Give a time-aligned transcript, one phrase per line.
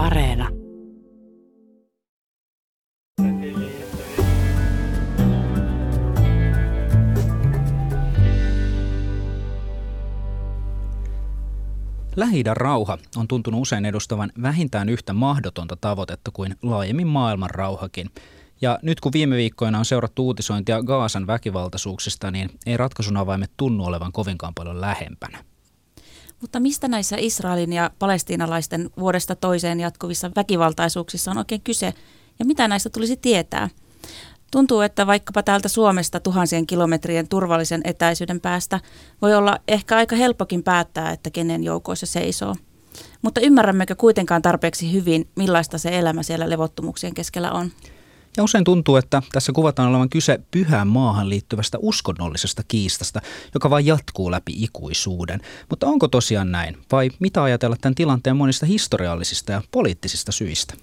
[0.00, 0.48] Areena.
[12.16, 18.10] lähi rauha on tuntunut usein edustavan vähintään yhtä mahdotonta tavoitetta kuin laajemmin maailman rauhakin.
[18.60, 23.84] Ja nyt kun viime viikkoina on seurattu uutisointia Gaasan väkivaltaisuuksista, niin ei ratkaisun avaimet tunnu
[23.84, 25.49] olevan kovinkaan paljon lähempänä.
[26.40, 31.94] Mutta mistä näissä Israelin ja palestiinalaisten vuodesta toiseen jatkuvissa väkivaltaisuuksissa on oikein kyse
[32.38, 33.68] ja mitä näistä tulisi tietää?
[34.50, 38.80] Tuntuu, että vaikkapa täältä Suomesta tuhansien kilometrien turvallisen etäisyyden päästä
[39.22, 42.56] voi olla ehkä aika helppokin päättää, että kenen joukoissa seisoo.
[43.22, 47.70] Mutta ymmärrämmekö kuitenkaan tarpeeksi hyvin, millaista se elämä siellä levottomuuksien keskellä on?
[48.36, 53.20] Ja usein tuntuu, että tässä kuvataan olevan kyse pyhään maahan liittyvästä uskonnollisesta kiistasta,
[53.54, 55.40] joka vain jatkuu läpi ikuisuuden.
[55.70, 56.78] Mutta onko tosiaan näin?
[56.92, 60.74] Vai mitä ajatella tämän tilanteen monista historiallisista ja poliittisista syistä?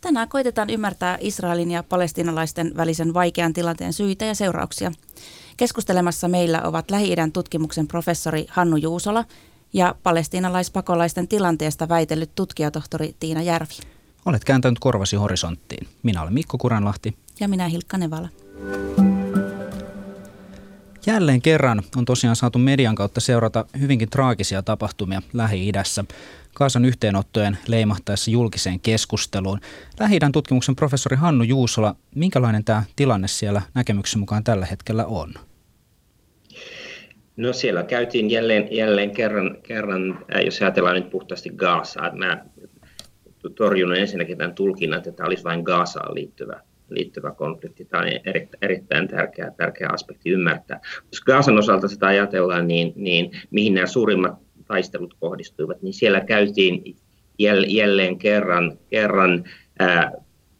[0.00, 4.92] Tänään koitetaan ymmärtää Israelin ja palestinalaisten välisen vaikean tilanteen syitä ja seurauksia.
[5.56, 9.24] Keskustelemassa meillä ovat Lähi-idän tutkimuksen professori Hannu Juusola
[9.72, 13.99] ja palestiinalaispakolaisten tilanteesta väitellyt tutkijatohtori Tiina Järvi.
[14.26, 15.88] Olet kääntänyt korvasi horisonttiin.
[16.02, 17.16] Minä olen Mikko Kuranlahti.
[17.40, 18.28] Ja minä Hilkka Nevala.
[21.06, 26.04] Jälleen kerran on tosiaan saatu median kautta seurata hyvinkin traagisia tapahtumia Lähi-idässä.
[26.54, 29.60] Kaasan yhteenottojen leimahtaessa julkiseen keskusteluun.
[30.00, 35.34] lähi tutkimuksen professori Hannu Juusola, minkälainen tämä tilanne siellä näkemyksen mukaan tällä hetkellä on?
[37.36, 42.44] No siellä käytiin jälleen, jälleen kerran, kerran, jos ajatellaan nyt puhtaasti Gaasaa, mä
[43.48, 47.84] torjunut ensinnäkin tämän tulkinnan, että tämä olisi vain Gaasaan liittyvä, liittyvä konflikti.
[47.84, 48.08] Tämä on
[48.62, 50.80] erittäin tärkeä, tärkeä aspekti ymmärtää.
[51.12, 54.34] Jos Gaasan osalta sitä ajatellaan, niin, niin mihin nämä suurimmat
[54.66, 56.96] taistelut kohdistuivat, niin siellä käytiin
[57.68, 59.44] jälleen kerran, kerran
[59.78, 60.12] ää,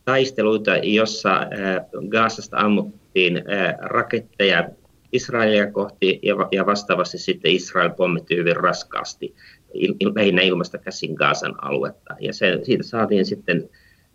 [0.04, 4.68] taisteluita, jossa ää, Gaasasta ammuttiin ää, raketteja
[5.12, 9.34] Israelia kohti ja, ja vastaavasti sitten Israel pommitti hyvin raskaasti
[9.74, 12.16] il, il, lähinnä ilmasta käsin Gaasan aluetta.
[12.20, 13.68] Ja se, siitä saatiin sitten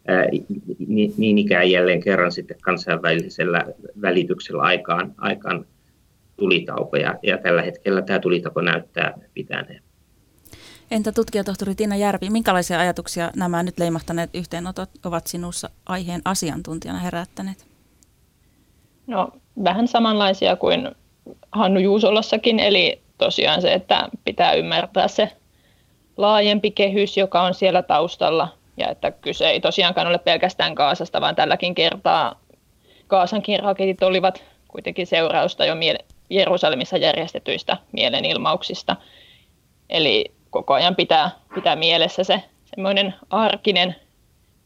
[0.08, 0.26] ää,
[0.88, 3.66] niin, niin ikään jälleen kerran sitten kansainvälisellä
[4.02, 5.66] välityksellä aikaan, aikaan
[6.38, 6.98] tulitauko.
[6.98, 9.82] Ja, ja tällä hetkellä tämä tulitauko näyttää pitäneen.
[10.92, 17.66] Entä tutkijatohtori Tiina Järvi, minkälaisia ajatuksia nämä nyt leimahtaneet yhteenotot ovat sinussa aiheen asiantuntijana herättäneet?
[19.08, 19.32] No
[19.64, 20.92] vähän samanlaisia kuin
[21.52, 25.32] Hannu Juusolossakin, eli tosiaan se, että pitää ymmärtää se
[26.18, 31.36] laajempi kehys, joka on siellä taustalla, ja että kyse ei tosiaankaan ole pelkästään Kaasasta, vaan
[31.36, 32.40] tälläkin kertaa
[33.08, 35.76] Kaasankin raketit olivat kuitenkin seurausta jo
[36.30, 38.96] Jerusalemissa järjestetyistä mielenilmauksista.
[39.90, 42.44] Eli koko ajan pitää, pitää mielessä se
[42.76, 43.96] semmoinen arkinen,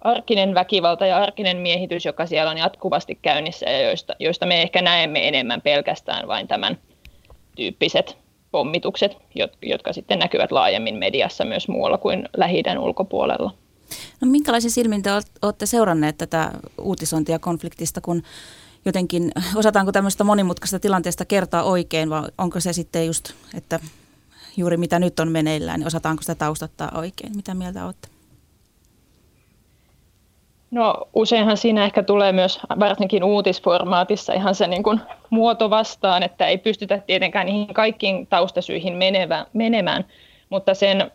[0.02, 4.82] arkinen väkivalta ja arkinen miehitys, joka siellä on jatkuvasti käynnissä ja joista, joista me ehkä
[4.82, 6.78] näemme enemmän pelkästään vain tämän
[7.56, 8.18] tyyppiset
[8.52, 9.18] pommitukset,
[9.62, 13.54] jotka sitten näkyvät laajemmin mediassa myös muualla kuin lähi ulkopuolella.
[14.22, 15.10] No minkälaisen silmin te
[15.42, 16.52] olette seuranneet tätä
[16.82, 18.24] uutisointia konfliktista, kun
[18.86, 23.80] jotenkin, osataanko tämmöistä monimutkaista tilanteesta kertoa oikein, vai onko se sitten just, että
[24.58, 27.36] juuri mitä nyt on meneillään, niin osataanko sitä taustattaa oikein?
[27.36, 28.08] Mitä mieltä olette?
[30.72, 36.48] No useinhan siinä ehkä tulee myös varsinkin uutisformaatissa ihan se niin kuin muoto vastaan, että
[36.48, 40.06] ei pystytä tietenkään niihin kaikkiin taustasyihin menevä, menemään,
[40.50, 41.12] mutta sen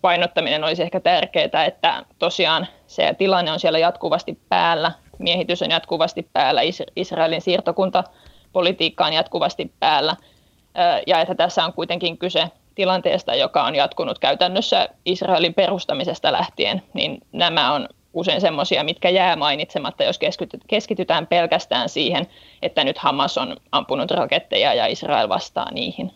[0.00, 6.28] painottaminen olisi ehkä tärkeää, että tosiaan se tilanne on siellä jatkuvasti päällä, miehitys on jatkuvasti
[6.32, 6.60] päällä,
[6.96, 10.16] Israelin siirtokuntapolitiikka on jatkuvasti päällä
[11.06, 17.18] ja että tässä on kuitenkin kyse tilanteesta, joka on jatkunut käytännössä Israelin perustamisesta lähtien, niin
[17.32, 20.18] nämä on usein semmoisia, mitkä jää mainitsematta, jos
[20.66, 22.26] keskitytään pelkästään siihen,
[22.62, 26.10] että nyt Hamas on ampunut raketteja ja Israel vastaa niihin.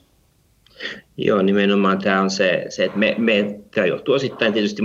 [1.17, 4.83] Joo, nimenomaan tämä on se, se että me, me, tämä johtuu osittain tietysti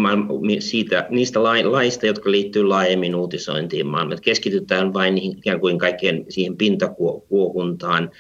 [0.59, 4.21] siitä, niistä laista, jotka liittyy laajemmin uutisointiin maailmaan.
[4.21, 8.12] Keskitytään vain niihin, ikään kuin kaikkien siihen pintakuohuntaan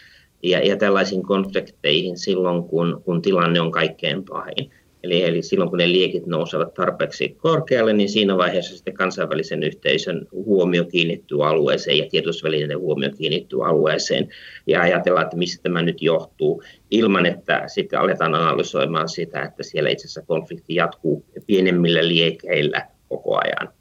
[0.43, 4.71] ja, ja tällaisiin konflikteihin silloin, kun, kun tilanne on kaikkein pahin.
[5.03, 10.27] Eli, eli silloin kun ne liekit nousevat tarpeeksi korkealle, niin siinä vaiheessa sitten kansainvälisen yhteisön
[10.31, 14.29] huomio kiinnittyy alueeseen ja tiedotusvälineiden huomio kiinnittyy alueeseen
[14.67, 19.89] ja ajatellaan, että mistä tämä nyt johtuu, ilman että sitten aletaan analysoimaan sitä, että siellä
[19.89, 23.73] itse asiassa konflikti jatkuu pienemmillä liekeillä koko ajan.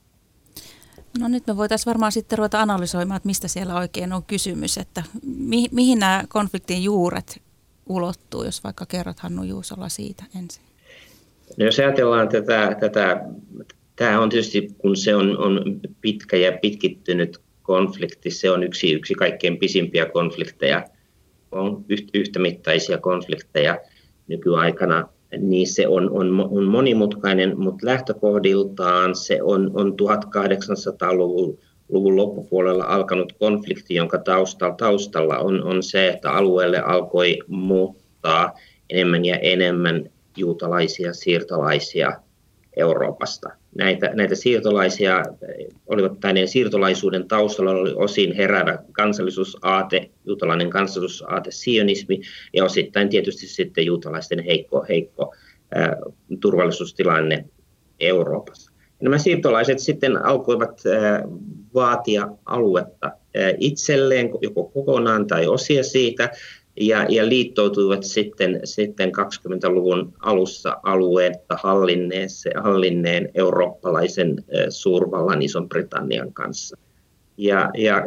[1.19, 5.03] No nyt me voitaisiin varmaan sitten ruveta analysoimaan, että mistä siellä oikein on kysymys, että
[5.23, 7.43] mi- mihin nämä konfliktin juuret
[7.89, 10.70] ulottuu, jos vaikka kerrot Hannu Juusola siitä ensin.
[11.59, 13.25] No jos ajatellaan tätä, tätä
[14.01, 19.15] Tämä on tietysti, kun se on, on pitkä ja pitkittynyt konflikti, se on yksi, yksi
[19.15, 20.85] kaikkein pisimpiä konflikteja,
[21.53, 23.79] on yhtämittaisia konflikteja
[24.29, 25.09] nykyaikana,
[25.39, 31.59] niin se on, on, on monimutkainen, mutta lähtökohdiltaan se on, on 1800-luvun
[31.89, 38.53] luvun loppupuolella alkanut konflikti, jonka taustalla, taustalla on, on se, että alueelle alkoi muuttaa
[38.91, 42.13] enemmän ja enemmän juutalaisia siirtolaisia
[42.77, 43.49] Euroopasta.
[43.75, 45.23] Näitä, näitä siirtolaisia
[45.87, 52.21] olivat tänne siirtolaisuuden taustalla oli osin heräävä kansallisuusaate, juutalainen kansallisuusaate, sionismi
[52.53, 55.35] ja osittain tietysti sitten juutalaisten heikko, heikko
[55.75, 55.97] ää,
[56.41, 57.45] turvallisuustilanne
[58.01, 58.73] Euroopassa.
[59.03, 60.83] Nämä siirtolaiset sitten alkoivat
[61.75, 63.13] vaatia aluetta
[63.59, 66.31] itselleen, joko kokonaan tai osia siitä,
[66.81, 71.57] ja, ja liittoutuivat sitten, sitten 20-luvun alussa alueetta
[72.63, 76.77] hallinneen eurooppalaisen suurvallan Ison-Britannian kanssa.
[77.37, 78.07] Ja, ja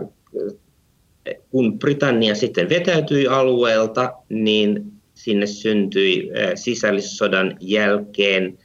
[1.52, 8.58] kun Britannia sitten vetäytyi alueelta, niin sinne syntyi sisällissodan jälkeen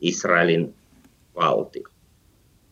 [0.00, 0.74] Israelin
[1.34, 1.88] valtio.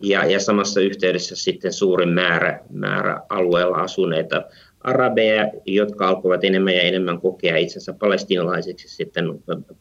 [0.01, 4.45] Ja, ja samassa yhteydessä sitten suurin määrä, määrä alueella asuneita
[4.85, 9.25] arabeja, jotka alkoivat enemmän ja enemmän kokea itsensä palestinalaisiksi sitten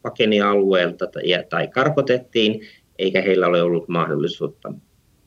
[0.02, 1.06] pakeni alueelta
[1.48, 2.60] tai, karkotettiin,
[2.98, 4.72] eikä heillä ole ollut mahdollisuutta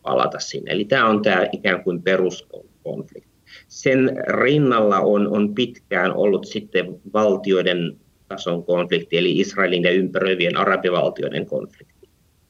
[0.02, 0.72] palata sinne.
[0.72, 3.36] Eli tämä on tämä ikään kuin peruskonflikti.
[3.68, 7.98] Sen rinnalla on, on pitkään ollut sitten valtioiden
[8.28, 11.95] tason konflikti, eli Israelin ja ympäröivien arabivaltioiden konflikti.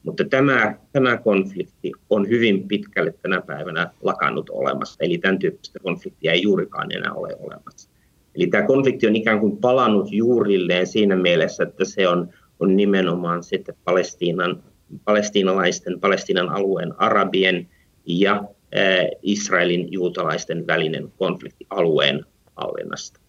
[0.06, 6.32] Mutta tämä, tämä konflikti on hyvin pitkälle tänä päivänä lakannut olemassa, eli tämän tyyppistä konfliktia
[6.32, 7.90] ei juurikaan enää ole olemassa.
[8.34, 12.28] Eli tämä konflikti on ikään kuin palannut juurilleen siinä mielessä, että se on,
[12.60, 14.62] on nimenomaan sitten Palestiinan,
[15.04, 17.68] palestiinalaisten, Palestiinan alueen arabien
[18.06, 22.24] ja äh, Israelin juutalaisten välinen konflikti alueen
[22.56, 23.20] hallinnasta.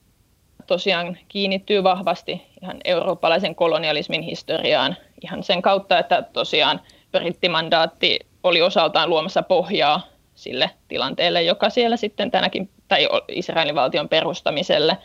[0.67, 6.81] Tosiaan kiinnittyy vahvasti ihan eurooppalaisen kolonialismin historiaan ihan sen kautta, että tosiaan
[7.11, 10.01] brittimandaatti oli osaltaan luomassa pohjaa
[10.35, 14.97] sille tilanteelle, joka siellä sitten tänäkin, tai Israelin valtion perustamiselle.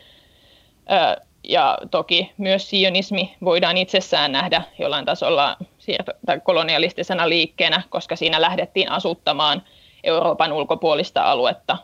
[1.43, 8.41] Ja toki myös sionismi voidaan itsessään nähdä jollain tasolla siirto- tai kolonialistisena liikkeenä, koska siinä
[8.41, 9.63] lähdettiin asuttamaan
[10.03, 11.77] Euroopan ulkopuolista aluetta.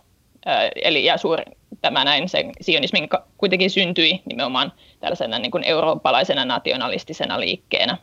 [0.83, 1.43] Eli ja suuri,
[1.81, 7.97] tämä näin sen sionismin kuitenkin syntyi nimenomaan tällaisena niin kuin eurooppalaisena nationalistisena liikkeenä.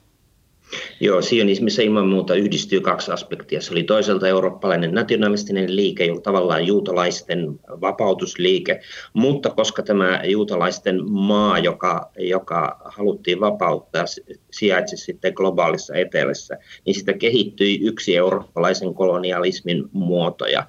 [1.00, 3.60] Joo, sionismissa ilman muuta yhdistyy kaksi aspektia.
[3.60, 8.80] Se oli toisaalta eurooppalainen nationalistinen liike, jo tavallaan juutalaisten vapautusliike,
[9.12, 14.04] mutta koska tämä juutalaisten maa, joka, joka haluttiin vapauttaa,
[14.50, 20.66] sijaitsi sitten globaalissa etelässä, niin sitä kehittyi yksi eurooppalaisen kolonialismin muotoja.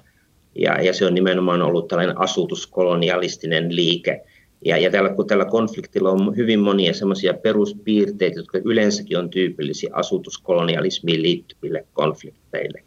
[0.54, 4.24] Ja, ja se on nimenomaan ollut tällainen asutuskolonialistinen liike,
[4.64, 9.90] ja, ja tällä, kun tällä konfliktilla on hyvin monia semmoisia peruspiirteitä, jotka yleensäkin on tyypillisiä
[9.92, 12.82] asutuskolonialismiin liittyville konflikteille.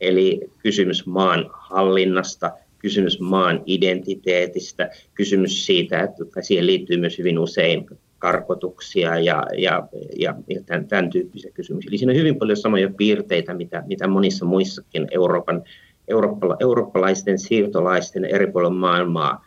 [0.00, 7.86] Eli kysymys maan hallinnasta, kysymys maan identiteetistä, kysymys siitä, että siihen liittyy myös hyvin usein
[8.18, 11.88] karkotuksia ja, ja, ja, ja tämän, tämän tyyppisiä kysymyksiä.
[11.88, 15.62] Eli siinä on hyvin paljon samoja piirteitä, mitä, mitä monissa muissakin Euroopan,
[16.08, 19.44] eurooppala, eurooppalaisten siirtolaisten eri puolilla maailmaa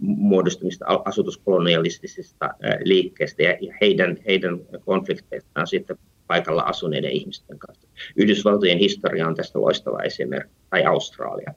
[0.00, 2.50] muodostumista asutuskolonialistisista
[2.84, 7.88] liikkeistä ja heidän, heidän konflikteistaan sitten paikalla asuneiden ihmisten kanssa.
[8.16, 11.54] Yhdysvaltojen historia on tästä loistava esimerkki, tai Australia.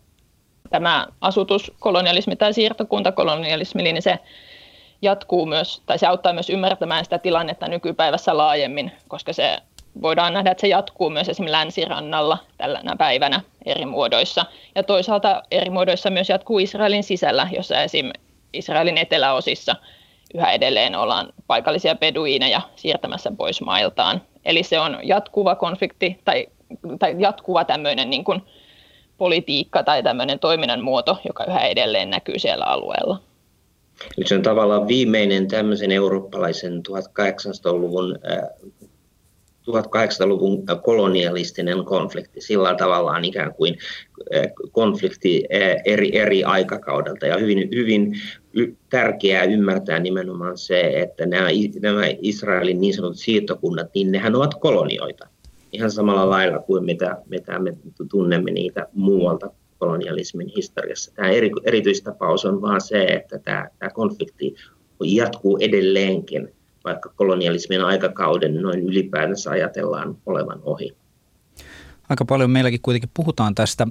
[0.69, 4.19] Tämä asutuskolonialismi tai siirtokuntakolonialismi, niin se
[5.01, 9.57] jatkuu myös, tai se auttaa myös ymmärtämään sitä tilannetta nykypäivässä laajemmin, koska se
[10.01, 14.45] voidaan nähdä, että se jatkuu myös esimerkiksi länsirannalla tällä päivänä eri muodoissa.
[14.75, 18.11] Ja toisaalta eri muodoissa myös jatkuu Israelin sisällä, jossa esim.
[18.53, 19.75] Israelin eteläosissa
[20.35, 24.21] yhä edelleen ollaan paikallisia beduiineja siirtämässä pois mailtaan.
[24.45, 26.47] Eli se on jatkuva konflikti tai,
[26.99, 28.41] tai jatkuva tämmöinen niin kuin
[29.17, 33.21] politiikka tai tämmöinen toiminnan muoto, joka yhä edelleen näkyy siellä alueella.
[34.17, 38.19] Nyt se on tavallaan viimeinen tämmöisen eurooppalaisen 1800-luvun
[39.71, 43.77] 1800-luvun kolonialistinen konflikti, sillä tavallaan ikään kuin
[44.71, 45.43] konflikti
[45.85, 47.27] eri, eri aikakaudelta.
[47.27, 48.13] Ja hyvin, hyvin
[48.89, 51.47] tärkeää ymmärtää nimenomaan se, että nämä,
[51.81, 55.27] nämä Israelin niin sanotut siirtokunnat, niin nehän ovat kolonioita.
[55.71, 57.73] Ihan samalla lailla kuin mitä, mitä me
[58.09, 61.11] tunnemme niitä muualta kolonialismin historiassa.
[61.15, 64.55] Tämä eri, erityistapaus on vaan se, että tämä, tämä konflikti
[65.03, 66.49] jatkuu edelleenkin–
[66.83, 70.95] vaikka kolonialismin aikakauden noin ylipäätänsä ajatellaan olevan ohi.
[72.09, 73.87] Aika paljon meilläkin kuitenkin puhutaan tästä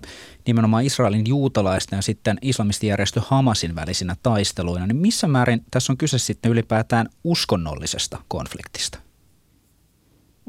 [0.47, 4.87] nimenomaan Israelin juutalaisten ja sitten islamistijärjestö Hamasin välisinä taisteluina.
[4.87, 8.99] Niin missä määrin tässä on kyse sitten ylipäätään uskonnollisesta konfliktista?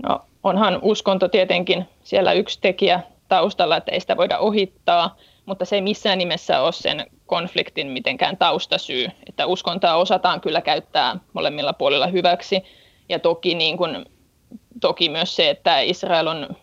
[0.03, 5.17] No onhan uskonto tietenkin siellä yksi tekijä taustalla, että ei sitä voida ohittaa,
[5.51, 9.07] mutta se ei missään nimessä ole sen konfliktin mitenkään taustasyy.
[9.29, 12.63] Että uskontoa osataan kyllä käyttää molemmilla puolilla hyväksi.
[13.09, 14.05] Ja toki, niin kuin,
[14.81, 16.55] toki myös se, että Israel on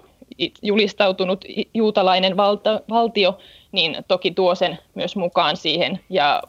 [0.62, 3.38] julistautunut juutalainen valta, valtio,
[3.73, 6.00] niin toki tuo sen myös mukaan siihen.
[6.11, 6.42] Ja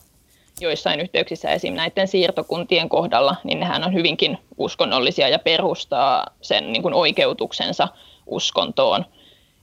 [0.62, 1.74] joissain yhteyksissä esim.
[1.74, 7.88] näiden siirtokuntien kohdalla, niin nehän on hyvinkin uskonnollisia ja perustaa sen niin kuin oikeutuksensa
[8.26, 9.06] uskontoon.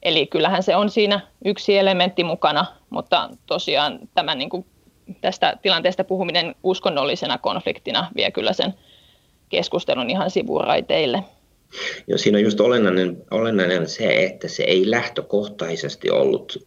[0.07, 4.67] Eli kyllähän se on siinä yksi elementti mukana, mutta tosiaan tämän niin kuin
[5.21, 8.75] tästä tilanteesta puhuminen uskonnollisena konfliktina vie kyllä sen
[9.49, 11.25] keskustelun ihan sivuraiteille.
[12.07, 16.67] Joo, siinä on just olennainen, olennainen se, että se ei lähtökohtaisesti ollut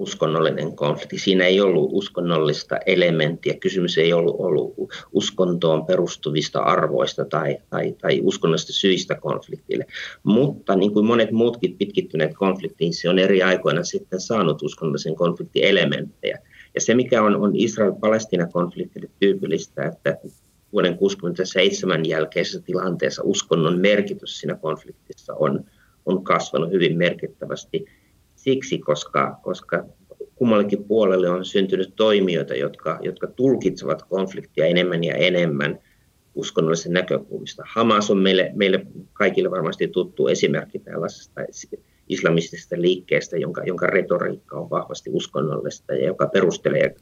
[0.00, 1.18] uskonnollinen konflikti.
[1.18, 3.54] Siinä ei ollut uskonnollista elementtiä.
[3.54, 4.74] Kysymys ei ollut, ollut
[5.12, 9.86] uskontoon perustuvista arvoista tai, tai, tai uskonnollisista syistä konfliktille.
[10.22, 15.64] Mutta niin kuin monet muutkin pitkittyneet konfliktiin, se on eri aikoina sitten saanut uskonnollisen konfliktin
[15.64, 16.38] elementtejä.
[16.74, 20.16] Ja se, mikä on, on Israel-Palestina-konfliktille tyypillistä, että
[20.72, 25.64] vuoden 1967 jälkeisessä tilanteessa uskonnon merkitys siinä konfliktissa on,
[26.06, 27.86] on kasvanut hyvin merkittävästi
[28.42, 29.84] siksi, koska, koska
[30.34, 35.78] kummallekin puolelle on syntynyt toimijoita, jotka, jotka tulkitsevat konfliktia enemmän ja enemmän
[36.34, 37.62] uskonnollisen näkökulmista.
[37.66, 41.40] Hamas on meille, meille kaikille varmasti tuttu esimerkki tällaisesta
[42.08, 46.94] islamistisesta liikkeestä, jonka, jonka retoriikka on vahvasti uskonnollista ja joka perustelee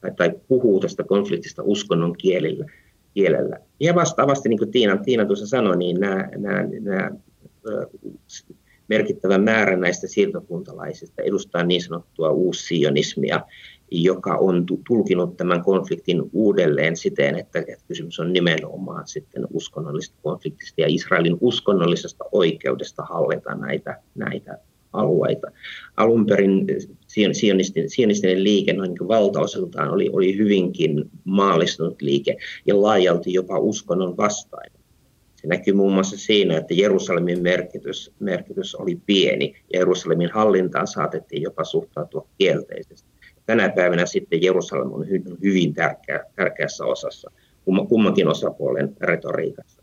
[0.00, 2.66] tai, tai puhuu tästä konfliktista uskonnon kielillä
[3.14, 3.58] kielellä.
[3.80, 7.10] Ja vastaavasti, niin kuin Tiina, Tiina tuossa sanoi, niin nämä, nämä, nämä
[8.90, 13.40] merkittävä määrä näistä siirtokuntalaisista edustaa niin sanottua uussionismia,
[13.90, 20.86] joka on tulkinut tämän konfliktin uudelleen siten, että, kysymys on nimenomaan sitten uskonnollisesta konfliktista ja
[20.88, 24.58] Israelin uskonnollisesta oikeudesta hallita näitä, näitä
[24.92, 25.46] alueita.
[25.96, 26.66] Alun perin
[27.88, 34.79] sionistinen liike noin niin valtaosaltaan oli, oli hyvinkin maallistunut liike ja laajalti jopa uskonnon vastainen.
[35.40, 41.42] Se näkyy muun muassa siinä, että Jerusalemin merkitys, merkitys oli pieni ja Jerusalemin hallintaan saatettiin
[41.42, 43.10] jopa suhtautua kielteisesti.
[43.46, 45.08] Tänä päivänä sitten Jerusalem on
[45.42, 47.30] hyvin tärkeä, tärkeässä osassa
[47.88, 49.82] kummankin osapuolen retoriikassa.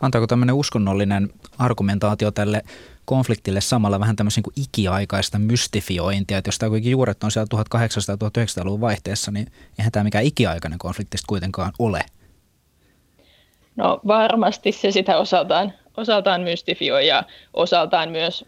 [0.00, 2.62] Antaako tämmöinen uskonnollinen argumentaatio tälle
[3.04, 8.80] konfliktille samalla vähän tämmöisen kuin ikiaikaista mystifiointia, että jos tämä kuitenkin juuret on siellä 1800-1900-luvun
[8.80, 9.46] vaihteessa, niin
[9.78, 12.00] eihän tämä mikään ikiaikainen konflikti kuitenkaan ole.
[13.76, 17.22] No varmasti se sitä osaltaan, osaltaan mystifioi ja
[17.54, 18.44] osaltaan myös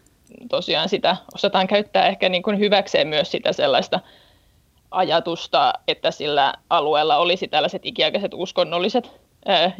[0.49, 3.99] tosiaan sitä osataan käyttää ehkä niin kuin hyväkseen myös sitä sellaista
[4.91, 9.11] ajatusta, että sillä alueella olisi tällaiset ikiaikaiset uskonnolliset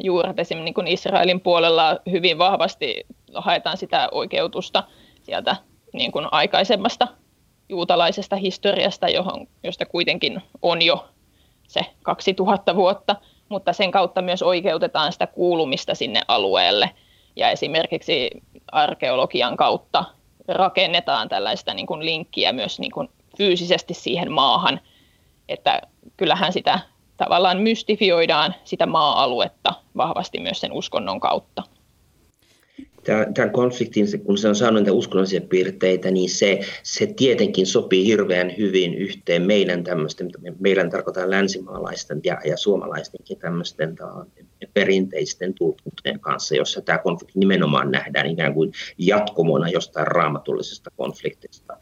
[0.04, 0.40] juuret.
[0.40, 4.84] Esimerkiksi niin kuin Israelin puolella hyvin vahvasti haetaan sitä oikeutusta
[5.24, 5.56] sieltä
[5.94, 7.08] niin kuin aikaisemmasta
[7.70, 11.08] juutalaisesta historiasta, johon, josta kuitenkin on jo
[11.68, 13.16] se 2000 vuotta,
[13.50, 16.92] mutta sen kautta myös oikeutetaan sitä kuulumista sinne alueelle.
[17.36, 18.30] Ja esimerkiksi
[18.72, 20.06] arkeologian kautta
[20.48, 24.80] rakennetaan tällaista niin kuin linkkiä myös niin kuin fyysisesti siihen maahan,
[25.50, 25.82] että
[26.18, 26.80] kyllähän sitä
[27.18, 31.64] tavallaan mystifioidaan sitä maa-aluetta vahvasti myös sen uskonnon kautta
[33.34, 38.54] tämän konfliktin, kun se on saanut näitä uskonnollisia piirteitä, niin se, se tietenkin sopii hirveän
[38.58, 40.30] hyvin yhteen meidän tämmöisten,
[40.60, 43.96] meidän tarkoitan länsimaalaisten ja, ja suomalaistenkin tämmöisten
[44.74, 51.78] perinteisten tulkintojen kanssa, jossa tämä konflikti nimenomaan nähdään ikään kuin jatkomona jostain raamatullisesta konfliktista.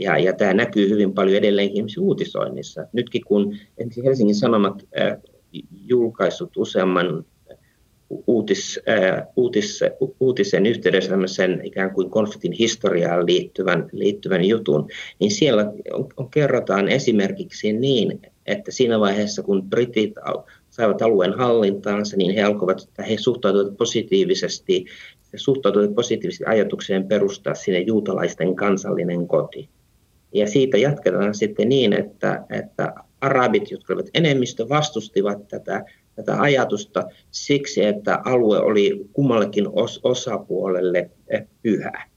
[0.00, 2.86] Ja, ja tämä näkyy hyvin paljon edelleenkin uutisoinnissa.
[2.92, 3.56] Nytkin kun
[4.04, 5.16] Helsingin Sanomat äh,
[5.86, 7.24] julkaissut useamman
[8.26, 8.80] uutis,
[9.36, 9.80] uutis,
[10.20, 14.88] uutisen yhteydessä tämmöisen ikään kuin konfliktin historiaan liittyvän, liittyvän jutun,
[15.18, 20.14] niin siellä on, on, kerrotaan esimerkiksi niin, että siinä vaiheessa kun britit
[20.70, 24.84] saivat alueen hallintaansa, niin he alkoivat, että he suhtautuivat positiivisesti,
[25.36, 29.68] suhtautuivat positiivisesti ajatukseen perustaa sinne juutalaisten kansallinen koti.
[30.34, 35.84] Ja siitä jatketaan sitten niin, että, että arabit, jotka olivat enemmistö, vastustivat tätä
[36.24, 42.10] tätä ajatusta siksi, että alue oli kummallekin os- osapuolelle eh, pyhä.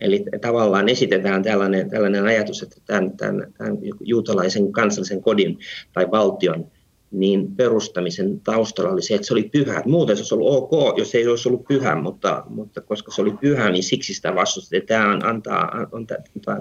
[0.00, 5.58] Eli tavallaan esitetään tällainen, tällainen ajatus, että tämän, tämän, tämän juutalaisen kansallisen kodin
[5.92, 6.70] tai valtion
[7.16, 9.82] niin perustamisen taustalla oli se, että se oli pyhä.
[9.86, 13.32] Muuten se olisi ollut ok, jos ei olisi ollut pyhä, mutta, mutta koska se oli
[13.40, 14.86] pyhä, niin siksi sitä vastustettiin.
[14.86, 16.06] Tämä on, antaa, on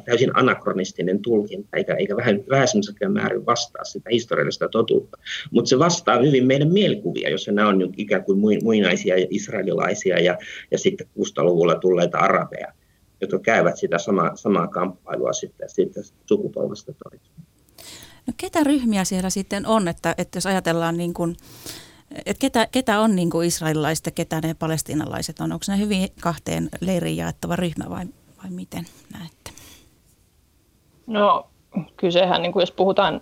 [0.06, 5.18] täysin anakronistinen tulkinta, eikä, eikä vähän vähäisemmässäkään määrin vastaa sitä historiallista totuutta.
[5.52, 10.38] Mutta se vastaa hyvin meidän mielikuvia, jos nämä on ikään kuin muinaisia israelilaisia ja,
[10.72, 12.74] ja sitten 60-luvulla tulleita arabeja,
[13.22, 17.55] jotka käyvät sitä samaa, samaa kamppailua sitten, sitten sukupolvesta toiseen.
[18.28, 21.38] No ketä ryhmiä siellä sitten on, että, että jos ajatellaan niin kuin,
[22.26, 25.52] että ketä, ketä on niin kuin israelilaiset ja ketä ne palestiinalaiset on?
[25.52, 28.06] Onko ne hyvin kahteen leiriin jaettava ryhmä vai,
[28.44, 29.52] vai miten näette?
[31.08, 31.48] No
[31.98, 33.22] kysehän, niin kuin jos puhutaan,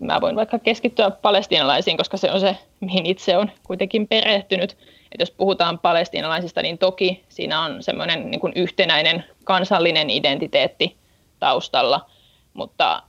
[0.00, 4.70] mä voin vaikka keskittyä palestiinalaisiin, koska se on se, mihin itse on kuitenkin perehtynyt.
[5.12, 10.96] Että jos puhutaan palestiinalaisista, niin toki siinä on semmoinen niin kuin yhtenäinen kansallinen identiteetti
[11.38, 12.10] taustalla,
[12.54, 13.02] mutta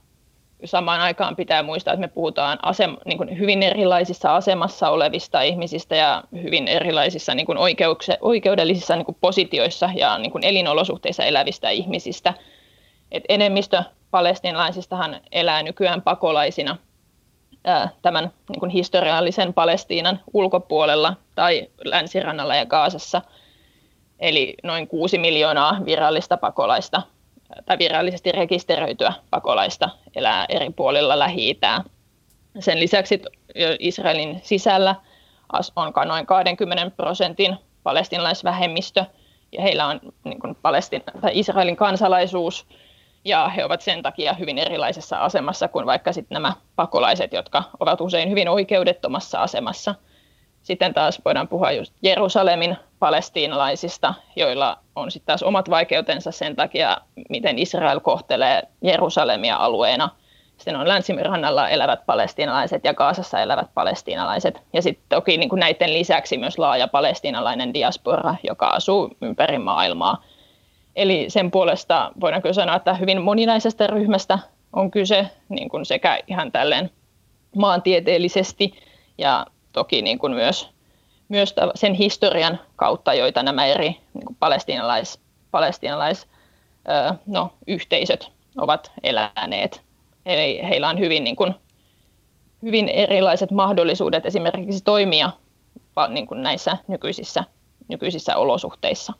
[0.64, 5.96] samaan aikaan pitää muistaa, että me puhutaan asem, niin kuin hyvin erilaisissa asemassa olevista ihmisistä
[5.96, 7.58] ja hyvin erilaisissa niin kuin
[8.20, 12.34] oikeudellisissa niin kuin positioissa ja niin kuin elinolosuhteissa elävistä ihmisistä.
[13.12, 16.76] Et enemmistö palestiinalaisistahan elää nykyään pakolaisina
[17.64, 23.22] ää, tämän niin kuin historiallisen Palestiinan ulkopuolella tai länsirannalla ja Gaasassa.
[24.18, 27.02] Eli noin 6 miljoonaa virallista pakolaista
[27.66, 31.58] tai virallisesti rekisteröityä pakolaista elää eri puolilla lähi.
[32.60, 33.22] Sen lisäksi
[33.78, 34.94] Israelin sisällä
[35.76, 39.04] on noin 20 prosentin palestinalaisvähemmistö,
[39.52, 42.66] ja heillä on niin kuin Palestin, tai Israelin kansalaisuus,
[43.24, 48.00] ja he ovat sen takia hyvin erilaisessa asemassa kuin vaikka sitten nämä pakolaiset, jotka ovat
[48.00, 49.94] usein hyvin oikeudettomassa asemassa–
[50.68, 56.98] sitten taas voidaan puhua just Jerusalemin palestiinalaisista, joilla on sitten taas omat vaikeutensa sen takia,
[57.28, 60.10] miten Israel kohtelee Jerusalemia alueena.
[60.56, 64.62] Sitten on länsimirannalla elävät palestiinalaiset ja Kaasassa elävät palestiinalaiset.
[64.72, 70.24] Ja sitten toki niin kuin näiden lisäksi myös laaja palestiinalainen diaspora, joka asuu ympäri maailmaa.
[70.96, 74.38] Eli sen puolesta voidaan kyllä sanoa, että hyvin moninaisesta ryhmästä
[74.72, 76.90] on kyse niin kuin sekä ihan tälleen
[77.56, 78.72] maantieteellisesti
[79.18, 80.68] ja toki niin kuin myös,
[81.28, 86.26] myös sen historian kautta, joita nämä eri niin kuin palestiinalais, palestiinalais
[87.26, 89.82] no, yhteisöt ovat eläneet.
[90.26, 91.54] Eli heillä on hyvin, niin kuin,
[92.62, 95.30] hyvin erilaiset mahdollisuudet esimerkiksi toimia
[96.08, 97.44] niin kuin näissä nykyisissä,
[97.88, 99.12] nykyisissä olosuhteissa.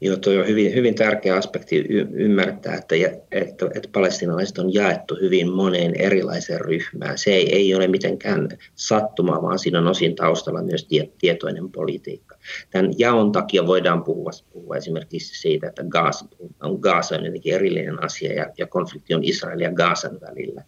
[0.00, 2.94] Joo, on hyvin, hyvin tärkeä aspekti y- ymmärtää, että,
[3.30, 7.18] että, että palestinalaiset on jaettu hyvin moneen erilaiseen ryhmään.
[7.18, 12.38] Se ei, ei ole mitenkään sattumaa, vaan siinä on osin taustalla myös tie, tietoinen politiikka.
[12.70, 16.24] Tämän jaon takia voidaan puhua, puhua esimerkiksi siitä, että Gaza
[16.62, 20.64] on, Gaza on jotenkin erillinen asia ja, ja konflikti on Israelin ja Gaasan välillä.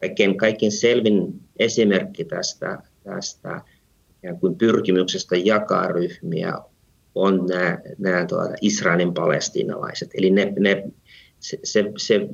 [0.00, 3.60] Kaikkein, kaikkein selvin esimerkki tästä, tästä
[4.40, 6.54] kuin pyrkimyksestä jakaa ryhmiä
[7.14, 10.10] on nämä, nämä tuota, Israelin palestiinalaiset.
[10.14, 10.84] Eli ne, ne,
[11.44, 12.28] se, se, se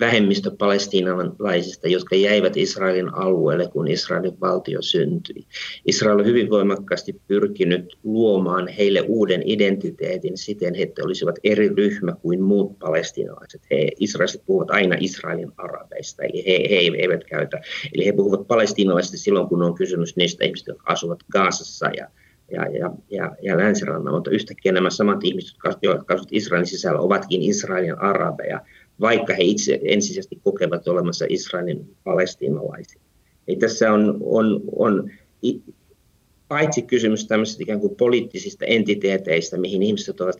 [0.00, 5.46] vähemmistö palestiinalaisista, jotka jäivät Israelin alueelle, kun Israelin valtio syntyi.
[5.86, 12.12] Israel on hyvin voimakkaasti pyrkinyt luomaan heille uuden identiteetin siten, että he olisivat eri ryhmä
[12.12, 13.62] kuin muut palestiinalaiset.
[13.70, 17.60] He, Israelista puhuvat aina Israelin arabeista, eli he, he eivät käytä.
[17.94, 22.08] Eli he puhuvat palestiinalaisista silloin, kun on kysymys niistä ihmistä, jotka asuvat Gaasassa ja
[22.50, 27.42] ja, ja, ja, ja länsirannalla, mutta yhtäkkiä nämä samat ihmiset, jotka asuvat Israelin sisällä, ovatkin
[27.42, 28.60] Israelin arabeja,
[29.00, 33.00] vaikka he itse ensisijaisesti kokevat olemassa Israelin palestiinalaisia.
[33.48, 35.10] Eli tässä on, on, on
[36.48, 40.36] paitsi kysymys tämmöisistä ikään kuin poliittisista entiteeteistä, mihin ihmiset ovat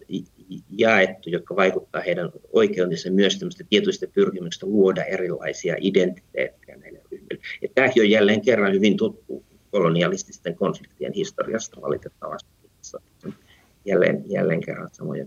[0.70, 7.42] jaettu, jotka vaikuttaa heidän oikeutensa myös tämmöistä tietoista pyrkimyksistä luoda erilaisia identiteettejä näille ryhmille.
[7.62, 12.48] Ja tämäkin on jälleen kerran hyvin tuttu kolonialististen konfliktien historiasta valitettavasti.
[13.84, 15.26] Jälleen, jälleen kerran samoja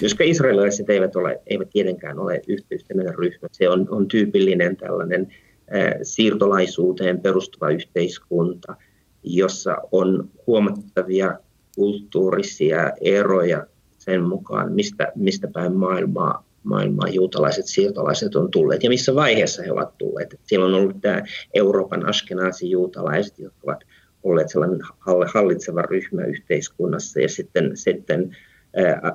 [0.00, 3.48] Koska israelilaiset eivät, ole, eivät tietenkään ole yhteinen ryhmä.
[3.52, 5.26] Se on, on tyypillinen tällainen
[5.74, 8.76] äh, siirtolaisuuteen perustuva yhteiskunta,
[9.22, 11.38] jossa on huomattavia
[11.76, 13.66] kulttuurisia eroja
[13.98, 19.72] sen mukaan, mistä, mistä päin maailmaa maailmaan juutalaiset siirtolaiset on tulleet ja missä vaiheessa he
[19.72, 20.40] ovat tulleet.
[20.42, 21.22] siellä on ollut tämä
[21.54, 23.84] Euroopan askenaasi juutalaiset, jotka ovat
[24.22, 24.80] olleet sellainen
[25.34, 28.36] hallitseva ryhmä yhteiskunnassa ja sitten, sitten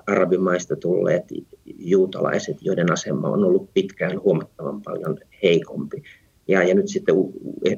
[0.08, 1.24] arabimaista tulleet
[1.66, 6.04] juutalaiset, joiden asema on ollut pitkään huomattavan paljon heikompi.
[6.48, 7.16] Ja, ja nyt sitten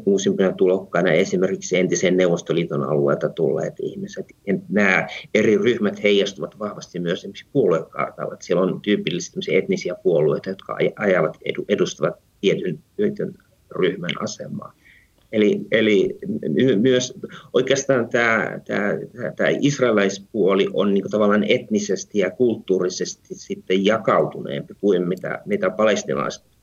[0.05, 4.25] uusimpina tulokkaina esimerkiksi entisen Neuvostoliiton alueelta tulleet ihmiset.
[4.69, 8.35] Nämä eri ryhmät heijastuvat vahvasti myös esimerkiksi puoluekartalla.
[8.39, 13.33] Siellä on tyypillisesti etnisiä puolueita, jotka ajavat, edustavat tietyn, tietyn
[13.75, 14.73] ryhmän asemaa.
[15.35, 16.17] Eli, eli
[16.81, 17.13] myös
[17.53, 18.93] oikeastaan tämä, tämä,
[19.35, 25.69] tämä israelaispuoli on niin tavallaan etnisesti ja kulttuurisesti sitten jakautuneempi kuin mitä, mitä